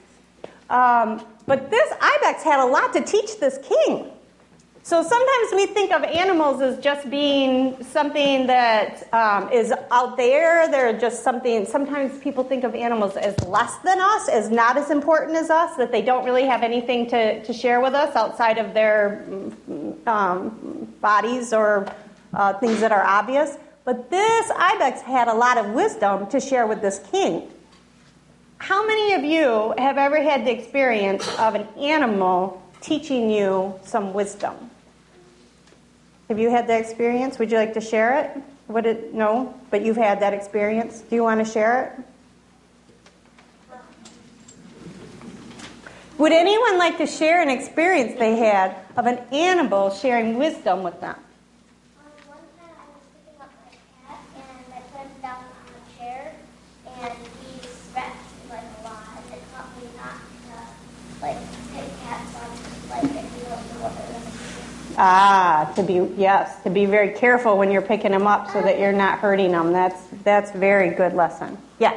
Um, 0.70 1.26
but 1.46 1.70
this 1.70 1.94
ibex 2.02 2.44
had 2.44 2.60
a 2.60 2.66
lot 2.66 2.94
to 2.94 3.02
teach 3.02 3.40
this 3.40 3.58
king. 3.68 4.12
So 4.88 5.04
sometimes 5.04 5.52
we 5.52 5.66
think 5.66 5.92
of 5.92 6.02
animals 6.04 6.62
as 6.62 6.80
just 6.80 7.10
being 7.10 7.84
something 7.84 8.48
that 8.48 9.12
um, 9.14 9.52
is 9.52 9.74
out 9.92 10.16
there. 10.16 10.70
They're 10.72 10.98
just 10.98 11.24
something. 11.24 11.66
Sometimes 11.66 12.18
people 12.20 12.46
think 12.46 12.64
of 12.64 12.74
animals 12.74 13.18
as 13.18 13.38
less 13.46 13.76
than 13.80 14.00
us, 14.00 14.30
as 14.30 14.50
not 14.50 14.78
as 14.78 14.90
important 14.90 15.36
as 15.36 15.50
us, 15.50 15.76
that 15.76 15.92
they 15.92 16.02
don't 16.02 16.24
really 16.24 16.46
have 16.46 16.64
anything 16.64 17.06
to, 17.10 17.44
to 17.44 17.52
share 17.52 17.82
with 17.82 17.96
us 17.96 18.16
outside 18.16 18.58
of 18.58 18.74
their 18.74 19.26
um, 20.06 20.88
bodies 21.02 21.52
or 21.52 21.94
uh, 22.34 22.54
things 22.54 22.80
that 22.80 22.94
are 22.94 23.04
obvious. 23.04 23.58
But 23.84 24.10
this 24.10 24.52
ibex 24.56 25.02
had 25.02 25.28
a 25.28 25.34
lot 25.34 25.58
of 25.58 25.72
wisdom 25.72 26.28
to 26.28 26.40
share 26.40 26.66
with 26.66 26.82
this 26.82 27.00
king. 27.12 27.50
How 28.58 28.86
many 28.86 29.14
of 29.14 29.24
you 29.24 29.74
have 29.78 29.98
ever 29.98 30.22
had 30.22 30.46
the 30.46 30.52
experience 30.52 31.28
of 31.38 31.56
an 31.56 31.68
animal 31.78 32.62
teaching 32.82 33.30
you 33.30 33.76
some 33.84 34.14
wisdom? 34.14 34.56
Have 36.28 36.40
you 36.40 36.50
had 36.50 36.68
that 36.68 36.82
experience? 36.82 37.40
Would 37.40 37.52
you 37.52 37.58
like 37.58 37.74
to 37.76 37.82
share 37.82 38.20
it? 38.20 38.44
Would 38.68 38.86
it 38.86 39.14
no? 39.14 39.54
But 39.70 39.84
you've 39.84 39.98
had 39.98 40.20
that 40.20 40.34
experience. 40.34 41.02
Do 41.02 41.16
you 41.16 41.24
want 41.24 41.46
to 41.46 41.50
share 41.50 41.84
it? 41.86 42.04
Would 46.18 46.32
anyone 46.32 46.80
like 46.80 46.98
to 46.98 47.06
share 47.06 47.42
an 47.42 47.50
experience 47.50 48.18
they 48.18 48.36
had 48.36 48.76
of 48.98 49.06
an 49.06 49.20
animal 49.32 49.92
sharing 49.92 50.38
wisdom 50.38 50.82
with 50.82 51.00
them? 51.00 51.16
Ah, 65.00 65.72
to 65.76 65.84
be 65.84 66.12
yes, 66.18 66.64
to 66.64 66.72
be 66.72 66.88
very 66.88 67.12
careful 67.14 67.56
when 67.56 67.70
you're 67.70 67.84
picking 67.84 68.12
them 68.12 68.26
up 68.26 68.50
so 68.50 68.64
that 68.64 68.80
you're 68.80 68.92
not 68.92 69.20
hurting 69.20 69.52
them. 69.52 69.72
That's 69.72 70.02
that's 70.24 70.50
very 70.52 70.90
good 70.90 71.14
lesson. 71.14 71.56
Yeah. 71.78 71.94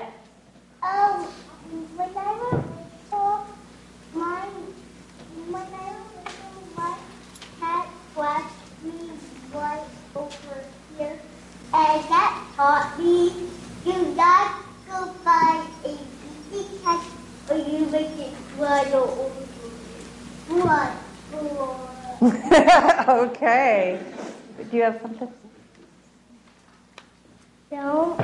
Um, 0.82 1.24
when 1.96 2.10
I 2.10 2.32
was 2.34 2.62
little, 3.10 3.46
my 4.12 4.46
when 5.48 5.62
I 5.62 5.96
was 5.96 6.12
little, 6.26 6.76
my 6.76 6.98
cat 7.58 7.88
right 9.54 9.84
over 10.14 10.64
here, 10.98 11.18
and 11.72 12.04
that 12.04 12.46
taught 12.54 12.98
me 12.98 13.48
do 13.82 14.14
not 14.14 14.62
go 14.86 15.14
by 15.24 15.66
a 15.86 15.96
cat 16.84 17.06
or 17.48 17.56
you 17.56 17.86
make 17.86 18.10
it 18.18 18.34
run 18.58 18.86
over. 18.92 19.30
Run, 20.50 20.96
run. 21.32 21.99
okay. 23.08 23.98
Do 24.70 24.76
you 24.76 24.82
have 24.82 25.00
something? 25.00 25.28
Don't 27.70 28.20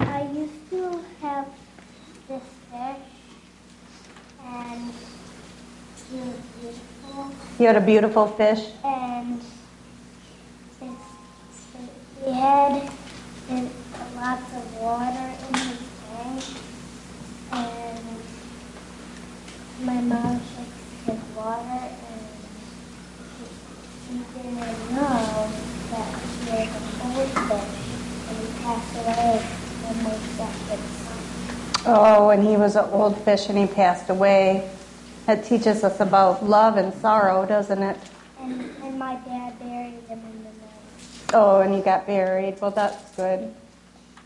I 0.00 0.22
used 0.32 0.70
to 0.70 1.00
have 1.22 1.46
this 2.28 2.42
fish, 2.70 2.96
and 4.44 4.92
he 6.10 6.16
was 6.18 6.36
beautiful, 6.60 7.32
You 7.58 7.66
had 7.66 7.76
a 7.76 7.80
beautiful 7.80 8.26
fish. 8.26 8.60
and 8.84 9.40
he 12.24 12.32
had 12.32 12.90
lots 14.16 14.52
of 14.54 14.80
water 14.80 15.30
in 15.48 15.54
his 15.54 15.78
tank, 16.08 16.44
and 17.52 18.04
my 19.86 20.00
mom 20.00 20.38
fixed 20.40 21.06
his 21.06 21.36
water, 21.36 21.62
and 21.62 21.92
she, 21.92 22.02
she 22.02 22.03
Oh, 31.86 32.30
and 32.30 32.42
he 32.42 32.56
was 32.56 32.76
an 32.76 32.84
old 32.90 33.16
fish 33.18 33.48
and 33.48 33.58
he 33.58 33.66
passed 33.66 34.08
away. 34.10 34.70
That 35.26 35.44
teaches 35.44 35.84
us 35.84 36.00
about 36.00 36.44
love 36.44 36.76
and 36.76 36.92
sorrow, 36.94 37.46
doesn't 37.46 37.82
it? 37.82 37.98
And, 38.40 38.70
and 38.82 38.98
my 38.98 39.16
dad 39.16 39.58
buried 39.58 39.94
him 40.08 40.18
in 40.18 40.38
the 40.38 40.50
night. 40.50 41.32
Oh, 41.32 41.60
and 41.60 41.74
he 41.74 41.80
got 41.80 42.06
buried. 42.06 42.60
Well, 42.60 42.70
that's 42.70 43.14
good. 43.16 43.54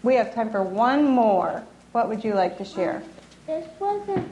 We 0.03 0.15
have 0.15 0.35
time 0.35 0.51
for 0.51 0.63
one 0.63 1.05
more. 1.05 1.65
What 1.93 2.09
would 2.09 2.23
you 2.23 2.35
like 2.35 2.59
to 2.59 2.65
share? 2.65 3.03
This 3.47 3.67
wasn't 3.81 4.29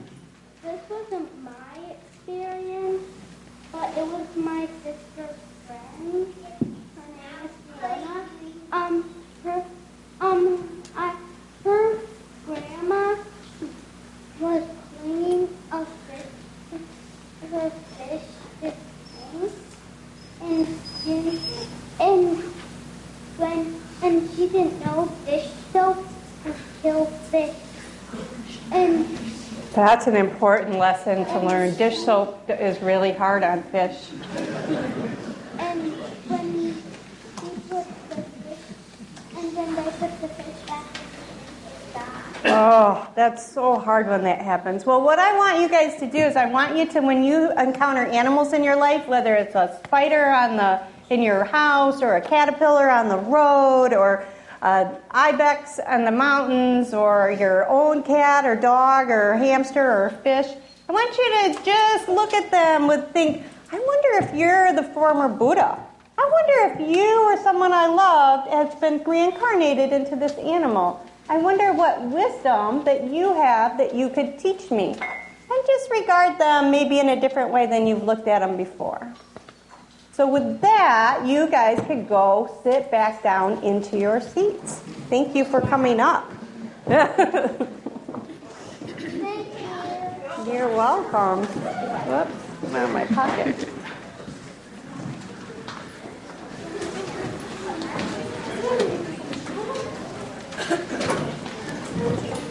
this 0.63 0.81
wasn't 0.91 1.45
my 1.45 1.51
experience, 1.91 3.03
but 3.73 3.97
it 3.97 4.07
was 4.07 4.27
my 4.37 4.69
sister's 4.83 5.37
friend. 5.67 6.35
Her 6.97 7.07
name 7.09 7.45
is 7.45 7.53
Fiona. 7.81 8.25
Um, 8.73 9.11
her 9.45 9.65
um, 10.21 10.83
I, 10.97 11.17
her 11.65 11.99
grandma 12.47 13.17
was 14.41 14.63
cleaning 15.01 15.49
a 15.73 15.85
fish, 15.85 16.81
the 17.51 17.71
fish 17.99 18.23
tank, 18.61 19.53
and 20.41 20.67
she, 21.03 21.39
and 22.01 22.43
when 23.37 23.81
and 24.03 24.31
she 24.31 24.49
didn't 24.49 24.81
know 24.81 25.07
fish 25.25 25.49
soap 25.73 25.99
would 26.45 26.55
kill 26.83 27.07
fish. 27.07 27.57
And 28.71 29.36
That's 29.77 30.07
an 30.07 30.17
important 30.17 30.79
lesson 30.79 31.27
to 31.27 31.39
learn. 31.39 31.75
Dish 31.75 31.99
soap 31.99 32.49
is 32.49 32.81
really 32.81 33.13
hard 33.13 33.43
on 33.45 33.63
fish. 33.65 34.09
and 35.59 35.93
when 36.29 36.75
she 36.75 36.81
put 37.69 37.87
the 38.09 38.23
fish, 38.23 38.59
and 39.37 39.55
then 39.55 39.75
they 39.75 39.83
put 39.83 40.21
the 40.23 40.29
fish 40.29 40.67
back 40.67 40.87
in 40.97 41.05
the 41.63 41.91
stock. 41.91 42.13
Oh, 42.47 43.07
that's 43.15 43.53
so 43.53 43.79
hard 43.79 44.09
when 44.09 44.25
that 44.25 44.41
happens. 44.41 44.87
Well, 44.87 45.03
what 45.03 45.19
I 45.19 45.37
want 45.37 45.61
you 45.61 45.69
guys 45.69 46.01
to 46.01 46.11
do 46.11 46.21
is 46.21 46.37
I 46.37 46.47
want 46.47 46.79
you 46.79 46.87
to, 46.93 47.01
when 47.01 47.23
you 47.23 47.53
encounter 47.59 48.07
animals 48.07 48.55
in 48.55 48.65
your 48.65 48.77
life, 48.77 49.07
whether 49.07 49.35
it's 49.35 49.55
a 49.55 49.79
spider 49.85 50.31
on 50.31 50.57
the 50.57 50.81
in 51.11 51.23
your 51.23 51.45
house 51.45 52.01
or 52.01 52.17
a 52.17 52.21
caterpillar 52.21 52.91
on 52.91 53.09
the 53.09 53.19
road 53.19 53.93
or 53.93 54.27
uh, 54.67 54.93
ibex 55.13 55.79
on 55.79 56.05
the 56.05 56.11
mountains 56.11 56.93
or 56.93 57.31
your 57.39 57.69
own 57.69 58.03
cat 58.03 58.45
or 58.45 58.57
dog 58.57 59.11
or 59.11 59.35
hamster 59.35 59.81
or 59.81 60.11
fish, 60.25 60.49
I 60.89 60.93
want 60.93 61.17
you 61.17 61.55
to 61.55 61.65
just 61.65 62.09
look 62.09 62.35
at 62.35 62.51
them 62.51 62.89
with 62.89 63.13
think, 63.13 63.45
I 63.71 63.79
wonder 63.79 64.27
if 64.27 64.35
you're 64.35 64.73
the 64.73 64.83
former 64.83 65.29
Buddha. 65.29 65.79
I 66.19 66.31
wonder 66.37 66.83
if 66.83 66.97
you 66.97 67.33
or 67.33 67.37
someone 67.45 67.73
I 67.73 67.87
loved 67.87 68.51
has 68.51 68.75
been 68.81 69.05
reincarnated 69.05 69.93
into 69.93 70.17
this 70.17 70.33
animal. 70.33 71.01
I 71.29 71.39
wonder 71.39 71.73
what 71.73 72.03
wisdom 72.03 72.83
that 72.85 73.05
you 73.05 73.35
have 73.35 73.79
that 73.79 73.95
you 73.95 74.09
could 74.09 74.37
teach 74.37 74.73
me. 74.73 74.97
And 75.49 75.67
just 75.67 75.91
regard 75.93 76.41
them 76.41 76.73
maybe 76.73 76.99
in 76.99 77.11
a 77.11 77.21
different 77.21 77.53
way 77.53 77.67
than 77.67 77.87
you've 77.87 78.03
looked 78.03 78.27
at 78.27 78.41
them 78.41 78.57
before. 78.57 79.13
So, 80.17 80.27
with 80.27 80.63
that, 80.63 81.27
you 81.27 81.47
guys 81.47 81.79
could 81.87 82.09
go 82.09 82.51
sit 82.63 82.91
back 82.91 83.23
down 83.23 83.63
into 83.63 83.99
your 83.99 84.23
seats. 84.23 84.77
Thank 85.11 85.37
you 85.37 85.45
for 85.45 85.61
coming 85.61 86.01
up. 86.01 86.33
Thank 86.87 87.61
you. 90.47 90.51
You're 90.51 90.69
welcome. 90.69 91.45
Whoops, 91.45 92.75
out 92.75 92.85
of 92.85 92.93
my 92.93 93.05
pocket. 93.05 93.69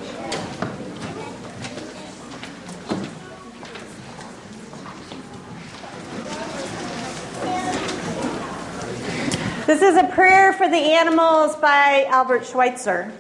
This 9.75 9.93
is 9.93 9.97
a 9.97 10.07
prayer 10.07 10.53
for 10.53 10.69
the 10.69 10.77
animals 10.77 11.53
by 11.57 12.05
Albert 12.07 12.45
Schweitzer. 12.45 13.11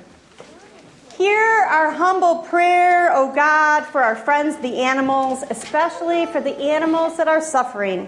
Hear 1.17 1.37
our 1.37 1.91
humble 1.91 2.43
prayer, 2.43 3.13
O 3.13 3.35
God, 3.35 3.81
for 3.83 4.01
our 4.01 4.15
friends, 4.15 4.55
the 4.59 4.79
animals, 4.79 5.43
especially 5.49 6.25
for 6.27 6.39
the 6.39 6.55
animals 6.55 7.17
that 7.17 7.27
are 7.27 7.41
suffering, 7.41 8.07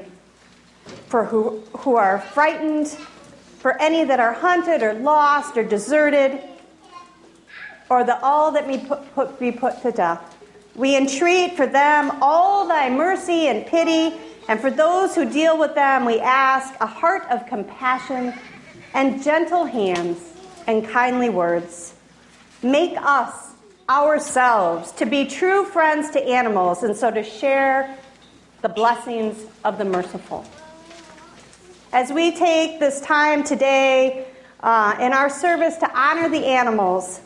for 1.08 1.26
who, 1.26 1.62
who 1.80 1.98
are 1.98 2.22
frightened, 2.22 2.88
for 3.60 3.78
any 3.82 4.06
that 4.06 4.22
are 4.22 4.32
hunted 4.32 4.82
or 4.82 4.94
lost 4.94 5.58
or 5.58 5.64
deserted, 5.66 6.42
or 7.90 8.06
the 8.06 8.18
all 8.22 8.54
that 8.54 8.66
may 8.66 8.78
put, 8.78 9.14
put, 9.14 9.38
be 9.42 9.52
put 9.52 9.82
to 9.82 9.92
death. 9.92 10.38
We 10.74 10.96
entreat 10.96 11.58
for 11.58 11.68
them 11.68 12.18
all 12.22 12.66
thy 12.66 12.90
mercy 12.90 13.48
and 13.48 13.66
pity, 13.66 14.16
and 14.48 14.60
for 14.60 14.72
those 14.72 15.14
who 15.14 15.30
deal 15.30 15.58
with 15.58 15.76
them, 15.76 16.06
we 16.06 16.20
ask 16.20 16.74
a 16.80 16.86
heart 16.86 17.24
of 17.30 17.46
compassion 17.48 18.34
and 18.94 19.22
gentle 19.22 19.66
hands 19.66 20.20
and 20.68 20.88
kindly 20.88 21.30
words. 21.30 21.96
Make 22.64 22.96
us 22.98 23.54
ourselves 23.90 24.92
to 24.94 25.06
be 25.06 25.26
true 25.26 25.66
friends 25.66 26.12
to 26.12 26.24
animals 26.24 26.84
and 26.84 26.96
so 26.96 27.12
to 27.12 27.24
share 27.24 27.98
the 28.62 28.70
blessings 28.70 29.46
of 29.64 29.78
the 29.78 29.86
merciful. 29.86 30.46
As 31.94 32.12
we 32.12 32.32
take 32.32 32.80
this 32.80 33.02
time 33.02 33.44
today 33.44 34.28
uh, 34.62 34.96
in 35.00 35.14
our 35.14 35.30
service 35.30 35.78
to 35.78 35.98
honor 35.98 36.30
the 36.30 36.46
animals, 36.46 37.22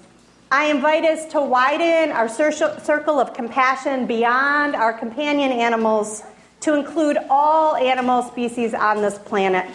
I 0.52 0.66
invite 0.66 1.06
us 1.06 1.32
to 1.32 1.42
widen 1.42 2.12
our 2.12 2.28
circle 2.28 3.20
of 3.20 3.34
compassion 3.34 4.06
beyond 4.06 4.76
our 4.76 4.92
companion 4.92 5.52
animals 5.52 6.24
to 6.62 6.74
include 6.76 7.18
all 7.30 7.76
animal 7.76 8.24
species 8.24 8.74
on 8.74 9.02
this 9.02 9.18
planet. 9.20 9.70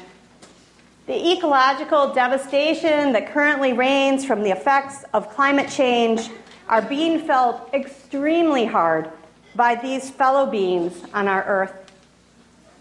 The 1.06 1.32
ecological 1.32 2.12
devastation 2.14 3.12
that 3.12 3.32
currently 3.32 3.72
reigns 3.72 4.24
from 4.24 4.42
the 4.42 4.50
effects 4.50 5.04
of 5.14 5.30
climate 5.30 5.70
change 5.70 6.30
are 6.68 6.82
being 6.82 7.20
felt 7.20 7.72
extremely 7.72 8.64
hard 8.64 9.10
by 9.54 9.76
these 9.76 10.10
fellow 10.10 10.46
beings 10.46 11.00
on 11.14 11.28
our 11.28 11.44
earth. 11.44 11.92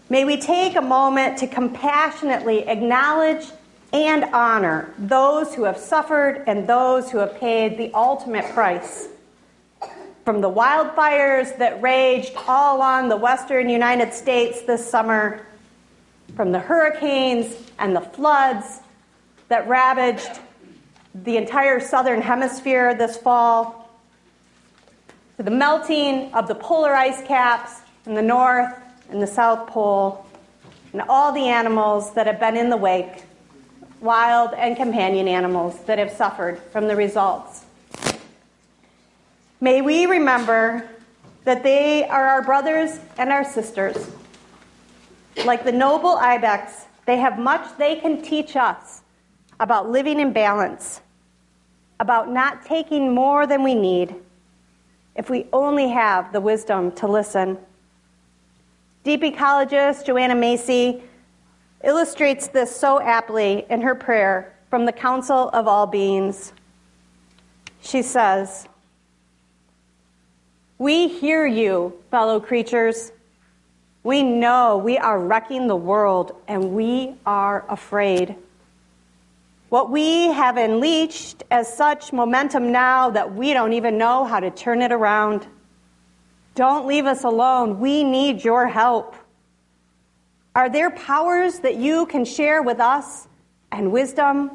May 0.08 0.24
we 0.24 0.36
take 0.36 0.76
a 0.76 0.82
moment 0.82 1.38
to 1.38 1.46
compassionately 1.46 2.66
acknowledge 2.68 3.46
and 3.92 4.24
honor 4.24 4.92
those 4.98 5.54
who 5.54 5.64
have 5.64 5.78
suffered 5.78 6.44
and 6.46 6.66
those 6.66 7.10
who 7.10 7.18
have 7.18 7.36
paid 7.38 7.78
the 7.78 7.92
ultimate 7.94 8.44
price. 8.52 9.08
From 10.26 10.40
the 10.40 10.50
wildfires 10.50 11.56
that 11.58 11.80
raged 11.80 12.32
all 12.48 12.78
along 12.78 13.08
the 13.10 13.16
western 13.16 13.68
United 13.68 14.12
States 14.12 14.62
this 14.62 14.84
summer, 14.84 15.46
from 16.34 16.50
the 16.50 16.58
hurricanes 16.58 17.54
and 17.78 17.94
the 17.94 18.00
floods 18.00 18.80
that 19.46 19.68
ravaged 19.68 20.40
the 21.14 21.36
entire 21.36 21.78
southern 21.78 22.20
hemisphere 22.20 22.92
this 22.92 23.16
fall, 23.16 23.88
to 25.36 25.44
the 25.44 25.50
melting 25.52 26.34
of 26.34 26.48
the 26.48 26.56
polar 26.56 26.92
ice 26.92 27.24
caps 27.28 27.82
in 28.04 28.14
the 28.14 28.22
north 28.22 28.74
and 29.10 29.22
the 29.22 29.28
south 29.28 29.68
pole, 29.68 30.26
and 30.92 31.02
all 31.02 31.30
the 31.30 31.46
animals 31.46 32.12
that 32.14 32.26
have 32.26 32.40
been 32.40 32.56
in 32.56 32.68
the 32.68 32.76
wake, 32.76 33.22
wild 34.00 34.54
and 34.54 34.76
companion 34.76 35.28
animals 35.28 35.78
that 35.84 36.00
have 36.00 36.10
suffered 36.10 36.58
from 36.72 36.88
the 36.88 36.96
results. 36.96 37.65
May 39.60 39.80
we 39.80 40.04
remember 40.04 40.86
that 41.44 41.62
they 41.62 42.06
are 42.06 42.26
our 42.26 42.42
brothers 42.42 42.98
and 43.16 43.30
our 43.30 43.44
sisters. 43.44 44.10
Like 45.44 45.64
the 45.64 45.72
noble 45.72 46.16
ibex, 46.16 46.84
they 47.06 47.16
have 47.16 47.38
much 47.38 47.78
they 47.78 47.96
can 47.96 48.20
teach 48.20 48.56
us 48.56 49.02
about 49.58 49.90
living 49.90 50.20
in 50.20 50.32
balance, 50.32 51.00
about 52.00 52.30
not 52.30 52.66
taking 52.66 53.14
more 53.14 53.46
than 53.46 53.62
we 53.62 53.74
need, 53.74 54.14
if 55.14 55.30
we 55.30 55.46
only 55.52 55.88
have 55.88 56.32
the 56.32 56.40
wisdom 56.40 56.92
to 56.92 57.06
listen. 57.06 57.56
Deep 59.04 59.22
ecologist 59.22 60.04
Joanna 60.04 60.34
Macy 60.34 61.02
illustrates 61.82 62.48
this 62.48 62.74
so 62.74 63.00
aptly 63.00 63.64
in 63.70 63.80
her 63.80 63.94
prayer 63.94 64.54
from 64.68 64.84
the 64.84 64.92
Council 64.92 65.48
of 65.50 65.66
All 65.66 65.86
Beings. 65.86 66.52
she 67.80 68.02
says, 68.02 68.68
We 70.78 71.08
hear 71.08 71.46
you, 71.46 71.94
fellow 72.10 72.38
creatures. 72.38 73.10
We 74.02 74.22
know 74.22 74.76
we 74.76 74.98
are 74.98 75.18
wrecking 75.18 75.68
the 75.68 75.76
world 75.76 76.36
and 76.46 76.72
we 76.72 77.14
are 77.24 77.64
afraid. 77.68 78.36
What 79.70 79.90
we 79.90 80.26
have 80.28 80.58
unleashed 80.58 81.42
as 81.50 81.74
such 81.74 82.12
momentum 82.12 82.72
now 82.72 83.10
that 83.10 83.34
we 83.34 83.52
don't 83.52 83.72
even 83.72 83.96
know 83.96 84.24
how 84.24 84.38
to 84.38 84.50
turn 84.50 84.82
it 84.82 84.92
around. 84.92 85.46
Don't 86.54 86.86
leave 86.86 87.06
us 87.06 87.24
alone. 87.24 87.80
We 87.80 88.04
need 88.04 88.44
your 88.44 88.68
help. 88.68 89.16
Are 90.54 90.68
there 90.68 90.90
powers 90.90 91.60
that 91.60 91.76
you 91.76 92.06
can 92.06 92.24
share 92.24 92.62
with 92.62 92.80
us 92.80 93.26
and 93.72 93.92
wisdom? 93.92 94.50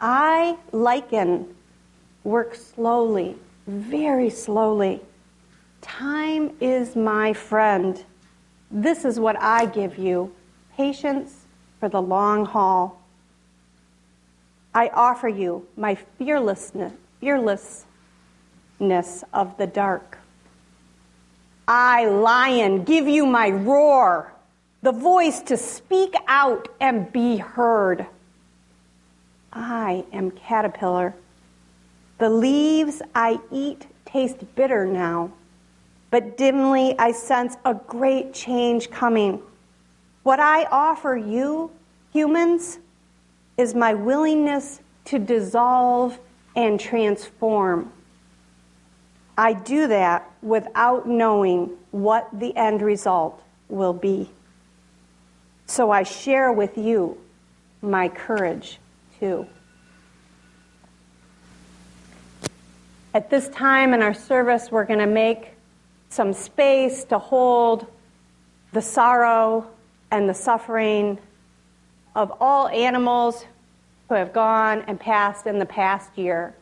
I 0.00 0.56
lichen 0.72 1.54
work 2.24 2.54
slowly, 2.54 3.36
very 3.68 4.30
slowly. 4.30 5.00
Time 5.82 6.56
is 6.58 6.96
my 6.96 7.34
friend. 7.34 8.02
This 8.70 9.04
is 9.04 9.20
what 9.20 9.40
I 9.40 9.66
give 9.66 9.98
you 9.98 10.34
patience 10.74 11.44
for 11.78 11.88
the 11.88 12.00
long 12.00 12.46
haul. 12.46 13.00
I 14.74 14.88
offer 14.88 15.28
you 15.28 15.66
my 15.76 15.94
fearlessness, 15.94 16.92
fearlessness 17.20 17.84
of 19.32 19.56
the 19.58 19.66
dark. 19.66 20.18
I, 21.66 22.06
lion, 22.06 22.84
give 22.84 23.06
you 23.06 23.26
my 23.26 23.50
roar, 23.50 24.32
the 24.82 24.92
voice 24.92 25.40
to 25.42 25.58
speak 25.58 26.14
out 26.26 26.68
and 26.80 27.12
be 27.12 27.36
heard. 27.36 28.06
I 29.52 30.04
am 30.12 30.30
caterpillar. 30.30 31.14
The 32.18 32.28
leaves 32.28 33.00
I 33.14 33.38
eat 33.52 33.86
taste 34.04 34.38
bitter 34.56 34.86
now, 34.86 35.30
but 36.10 36.36
dimly 36.36 36.98
I 36.98 37.12
sense 37.12 37.56
a 37.64 37.74
great 37.74 38.34
change 38.34 38.90
coming. 38.90 39.40
What 40.24 40.40
I 40.40 40.64
offer 40.64 41.16
you, 41.16 41.70
humans, 42.12 42.80
is 43.56 43.74
my 43.74 43.94
willingness 43.94 44.80
to 45.06 45.18
dissolve 45.18 46.18
and 46.56 46.80
transform. 46.80 47.92
I 49.36 49.52
do 49.52 49.86
that 49.86 50.28
without 50.42 51.06
knowing 51.06 51.70
what 51.92 52.28
the 52.32 52.56
end 52.56 52.82
result 52.82 53.40
will 53.68 53.92
be. 53.92 54.28
So 55.66 55.92
I 55.92 56.02
share 56.02 56.52
with 56.52 56.76
you 56.76 57.16
my 57.80 58.08
courage 58.08 58.80
too. 59.20 59.46
At 63.18 63.30
this 63.30 63.48
time 63.48 63.94
in 63.94 64.00
our 64.00 64.14
service, 64.14 64.70
we're 64.70 64.84
going 64.84 65.00
to 65.00 65.06
make 65.06 65.56
some 66.08 66.32
space 66.32 67.02
to 67.06 67.18
hold 67.18 67.84
the 68.72 68.80
sorrow 68.80 69.66
and 70.12 70.28
the 70.28 70.34
suffering 70.34 71.18
of 72.14 72.32
all 72.40 72.68
animals 72.68 73.44
who 74.08 74.14
have 74.14 74.32
gone 74.32 74.84
and 74.86 75.00
passed 75.00 75.48
in 75.48 75.58
the 75.58 75.66
past 75.66 76.16
year 76.16 76.54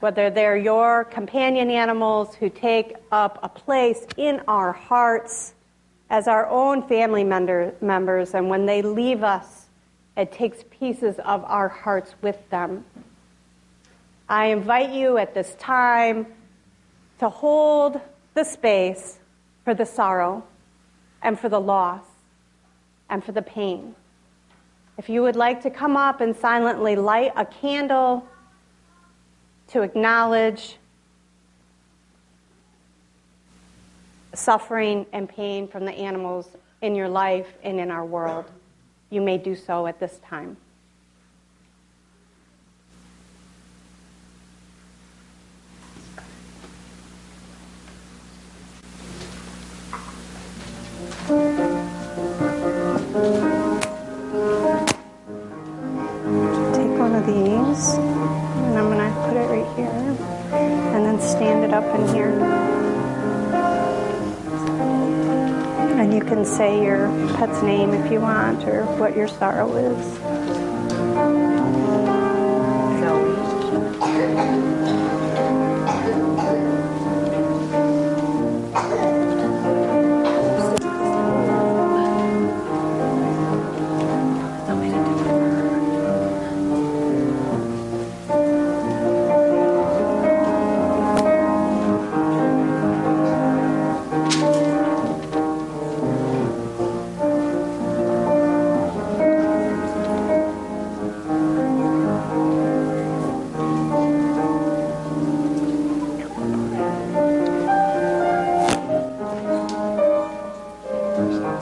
whether 0.00 0.30
they're 0.30 0.56
your 0.56 1.04
companion 1.04 1.70
animals 1.70 2.34
who 2.34 2.48
take 2.48 2.94
up 3.12 3.38
a 3.42 3.48
place 3.50 4.06
in 4.16 4.40
our 4.48 4.72
hearts 4.72 5.52
as 6.08 6.26
our 6.28 6.46
own 6.46 6.88
family 6.88 7.24
member, 7.24 7.74
members, 7.82 8.32
and 8.32 8.48
when 8.48 8.64
they 8.64 8.80
leave 8.80 9.22
us, 9.22 9.66
it 10.16 10.32
takes 10.32 10.64
pieces 10.70 11.18
of 11.26 11.44
our 11.44 11.68
hearts 11.68 12.14
with 12.22 12.38
them. 12.48 12.86
I 14.28 14.46
invite 14.46 14.90
you 14.90 15.16
at 15.18 15.34
this 15.34 15.54
time 15.54 16.26
to 17.18 17.28
hold 17.28 18.00
the 18.34 18.44
space 18.44 19.18
for 19.64 19.74
the 19.74 19.86
sorrow 19.86 20.44
and 21.22 21.38
for 21.38 21.48
the 21.48 21.60
loss 21.60 22.04
and 23.08 23.24
for 23.24 23.32
the 23.32 23.42
pain. 23.42 23.94
If 24.98 25.08
you 25.08 25.22
would 25.22 25.36
like 25.36 25.62
to 25.62 25.70
come 25.70 25.96
up 25.96 26.20
and 26.20 26.36
silently 26.36 26.96
light 26.96 27.32
a 27.36 27.46
candle, 27.46 28.28
to 29.68 29.82
acknowledge 29.82 30.76
suffering 34.34 35.06
and 35.12 35.28
pain 35.28 35.68
from 35.68 35.84
the 35.84 35.92
animals 35.92 36.48
in 36.80 36.94
your 36.94 37.08
life 37.08 37.46
and 37.62 37.78
in 37.78 37.90
our 37.90 38.04
world, 38.04 38.46
you 39.10 39.20
may 39.20 39.38
do 39.38 39.54
so 39.54 39.86
at 39.86 40.00
this 40.00 40.18
time. 40.26 40.56
These 57.78 57.94
here. 59.76 60.16
And 60.50 61.04
then 61.04 61.20
stand 61.20 61.64
it 61.64 61.72
up 61.72 61.84
in 61.98 62.14
here. 62.14 62.30
And 65.98 66.12
you 66.14 66.20
can 66.20 66.44
say 66.44 66.82
your 66.82 67.08
pet's 67.36 67.62
name 67.62 67.92
if 67.92 68.10
you 68.10 68.20
want 68.20 68.64
or 68.64 68.84
what 68.98 69.16
your 69.16 69.28
sorrow 69.28 69.74
is. 69.76 70.47
first. 111.18 111.57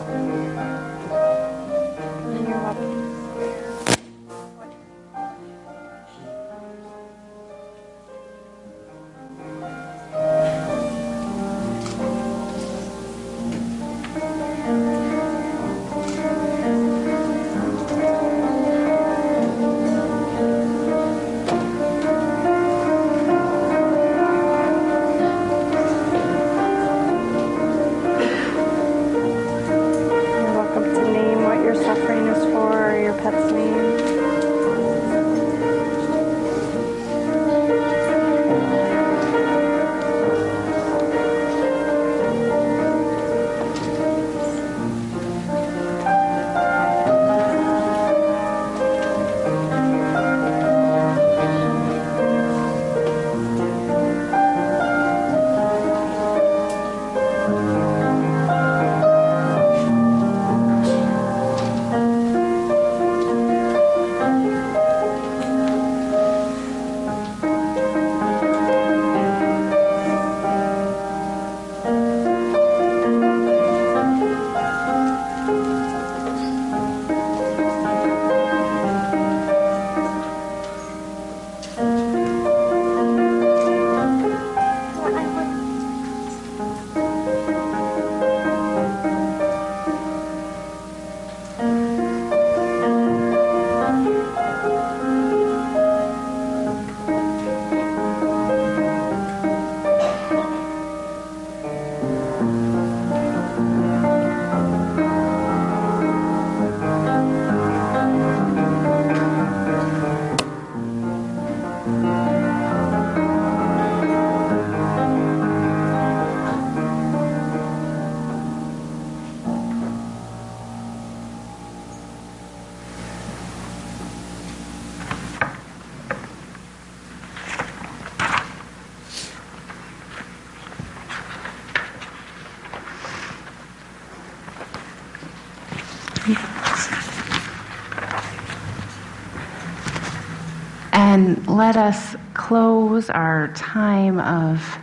Let 141.57 141.77
us 141.77 142.15
close 142.35 143.09
our 143.09 143.49
time 143.55 144.21
of 144.21 144.79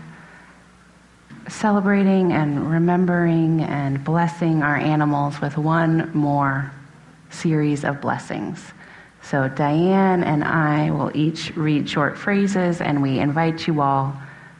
celebrating 1.47 2.33
and 2.33 2.71
remembering 2.71 3.61
and 3.61 4.03
blessing 4.03 4.63
our 4.63 4.77
animals 4.77 5.39
with 5.39 5.55
one 5.55 6.09
more 6.15 6.71
series 7.29 7.85
of 7.85 8.01
blessings. 8.01 8.59
So, 9.21 9.47
Diane 9.49 10.23
and 10.23 10.43
I 10.43 10.89
will 10.89 11.11
each 11.15 11.55
read 11.55 11.87
short 11.87 12.17
phrases, 12.17 12.81
and 12.81 13.03
we 13.03 13.19
invite 13.19 13.67
you 13.67 13.79
all 13.81 14.15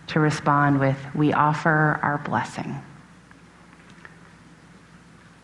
to 0.08 0.20
respond 0.20 0.80
with, 0.80 0.98
We 1.16 1.34
offer 1.34 2.00
our 2.04 2.20
blessing. 2.20 2.80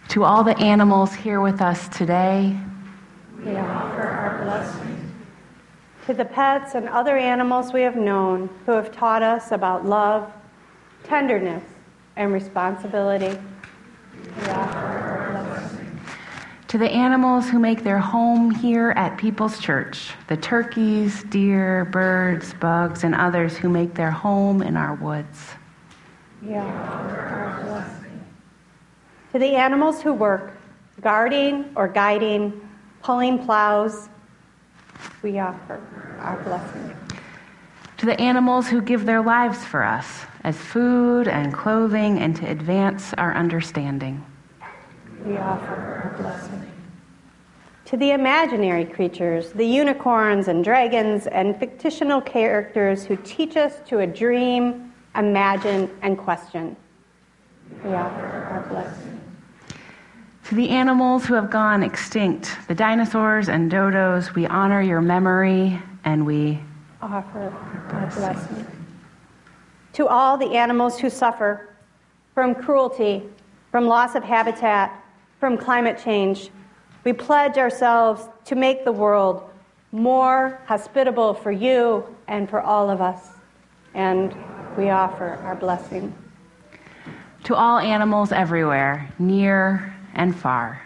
To 0.09 0.23
all 0.23 0.43
the 0.43 0.57
animals 0.59 1.15
here 1.15 1.41
with 1.41 1.61
us 1.61 1.87
today, 1.89 2.55
We 3.43 3.55
offer 3.55 4.01
our 4.01 4.43
blessing. 4.43 4.88
To 6.09 6.15
the 6.15 6.25
pets 6.25 6.73
and 6.73 6.89
other 6.89 7.15
animals 7.17 7.71
we 7.71 7.83
have 7.83 7.95
known 7.95 8.49
who 8.65 8.71
have 8.71 8.91
taught 8.91 9.21
us 9.21 9.51
about 9.51 9.85
love, 9.85 10.33
tenderness, 11.03 11.63
and 12.15 12.33
responsibility, 12.33 13.39
we 14.35 14.43
offer 14.47 14.75
our 14.79 15.43
blessing. 15.43 16.01
to 16.67 16.79
the 16.79 16.89
animals 16.89 17.47
who 17.47 17.59
make 17.59 17.83
their 17.83 17.99
home 17.99 18.49
here 18.49 18.89
at 18.95 19.19
People's 19.19 19.59
Church, 19.59 20.13
the 20.25 20.35
turkeys, 20.35 21.21
deer, 21.25 21.85
birds, 21.85 22.55
bugs, 22.55 23.03
and 23.03 23.13
others 23.13 23.55
who 23.55 23.69
make 23.69 23.93
their 23.93 24.09
home 24.09 24.63
in 24.63 24.75
our 24.75 24.95
woods. 24.95 25.49
We 26.41 26.55
offer 26.55 27.19
our 27.19 27.63
blessing. 27.65 28.25
To 29.33 29.37
the 29.37 29.55
animals 29.55 30.01
who 30.01 30.13
work, 30.13 30.57
guarding 31.01 31.69
or 31.75 31.87
guiding, 31.87 32.67
pulling 33.03 33.45
plows, 33.45 34.09
we 35.21 35.39
offer 35.39 35.81
our 36.19 36.41
blessing. 36.43 36.95
To 37.97 38.05
the 38.05 38.19
animals 38.19 38.67
who 38.67 38.81
give 38.81 39.05
their 39.05 39.21
lives 39.21 39.63
for 39.65 39.83
us 39.83 40.25
as 40.43 40.57
food 40.57 41.27
and 41.27 41.53
clothing 41.53 42.19
and 42.19 42.35
to 42.37 42.49
advance 42.49 43.13
our 43.15 43.33
understanding. 43.33 44.25
We 45.25 45.37
offer 45.37 45.75
our 45.75 46.15
blessing. 46.17 46.71
To 47.85 47.97
the 47.97 48.11
imaginary 48.11 48.85
creatures, 48.85 49.51
the 49.51 49.65
unicorns 49.65 50.47
and 50.47 50.63
dragons 50.63 51.27
and 51.27 51.57
fictional 51.57 52.21
characters 52.21 53.03
who 53.03 53.17
teach 53.17 53.57
us 53.57 53.81
to 53.87 54.05
dream, 54.05 54.93
imagine, 55.15 55.89
and 56.01 56.17
question, 56.17 56.75
we 57.83 57.93
offer 57.93 58.25
our 58.25 58.61
blessing. 58.69 59.08
To 60.49 60.55
the 60.55 60.69
animals 60.71 61.27
who 61.27 61.35
have 61.35 61.51
gone 61.51 61.83
extinct, 61.83 62.57
the 62.67 62.73
dinosaurs 62.73 63.49
and 63.49 63.71
dodos, 63.71 64.33
we 64.33 64.47
honor 64.47 64.81
your 64.81 64.99
memory 64.99 65.79
and 66.03 66.25
we 66.25 66.59
Offer 67.03 67.53
our 67.91 68.07
blessing. 68.07 68.65
To 69.93 70.07
all 70.07 70.39
the 70.39 70.55
animals 70.55 70.97
who 70.97 71.11
suffer 71.11 71.69
from 72.33 72.55
cruelty, 72.55 73.21
from 73.69 73.85
loss 73.85 74.15
of 74.15 74.23
habitat, 74.23 74.91
from 75.39 75.55
climate 75.55 76.01
change, 76.03 76.49
we 77.03 77.13
pledge 77.13 77.59
ourselves 77.59 78.27
to 78.45 78.55
make 78.55 78.83
the 78.85 78.91
world 78.91 79.47
more 79.91 80.59
hospitable 80.65 81.35
for 81.35 81.51
you 81.51 82.03
and 82.27 82.49
for 82.49 82.59
all 82.59 82.89
of 82.89 83.01
us. 83.01 83.33
And 83.93 84.35
we 84.75 84.89
offer 84.89 85.39
our 85.43 85.55
blessing. 85.55 86.11
to 87.43 87.53
all 87.53 87.77
animals 87.77 88.31
everywhere, 88.31 89.13
near 89.19 89.95
and 90.19 90.35
far. 90.35 90.85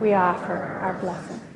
We 0.00 0.14
offer 0.14 0.54
our 0.54 0.94
blessing. 0.94 1.49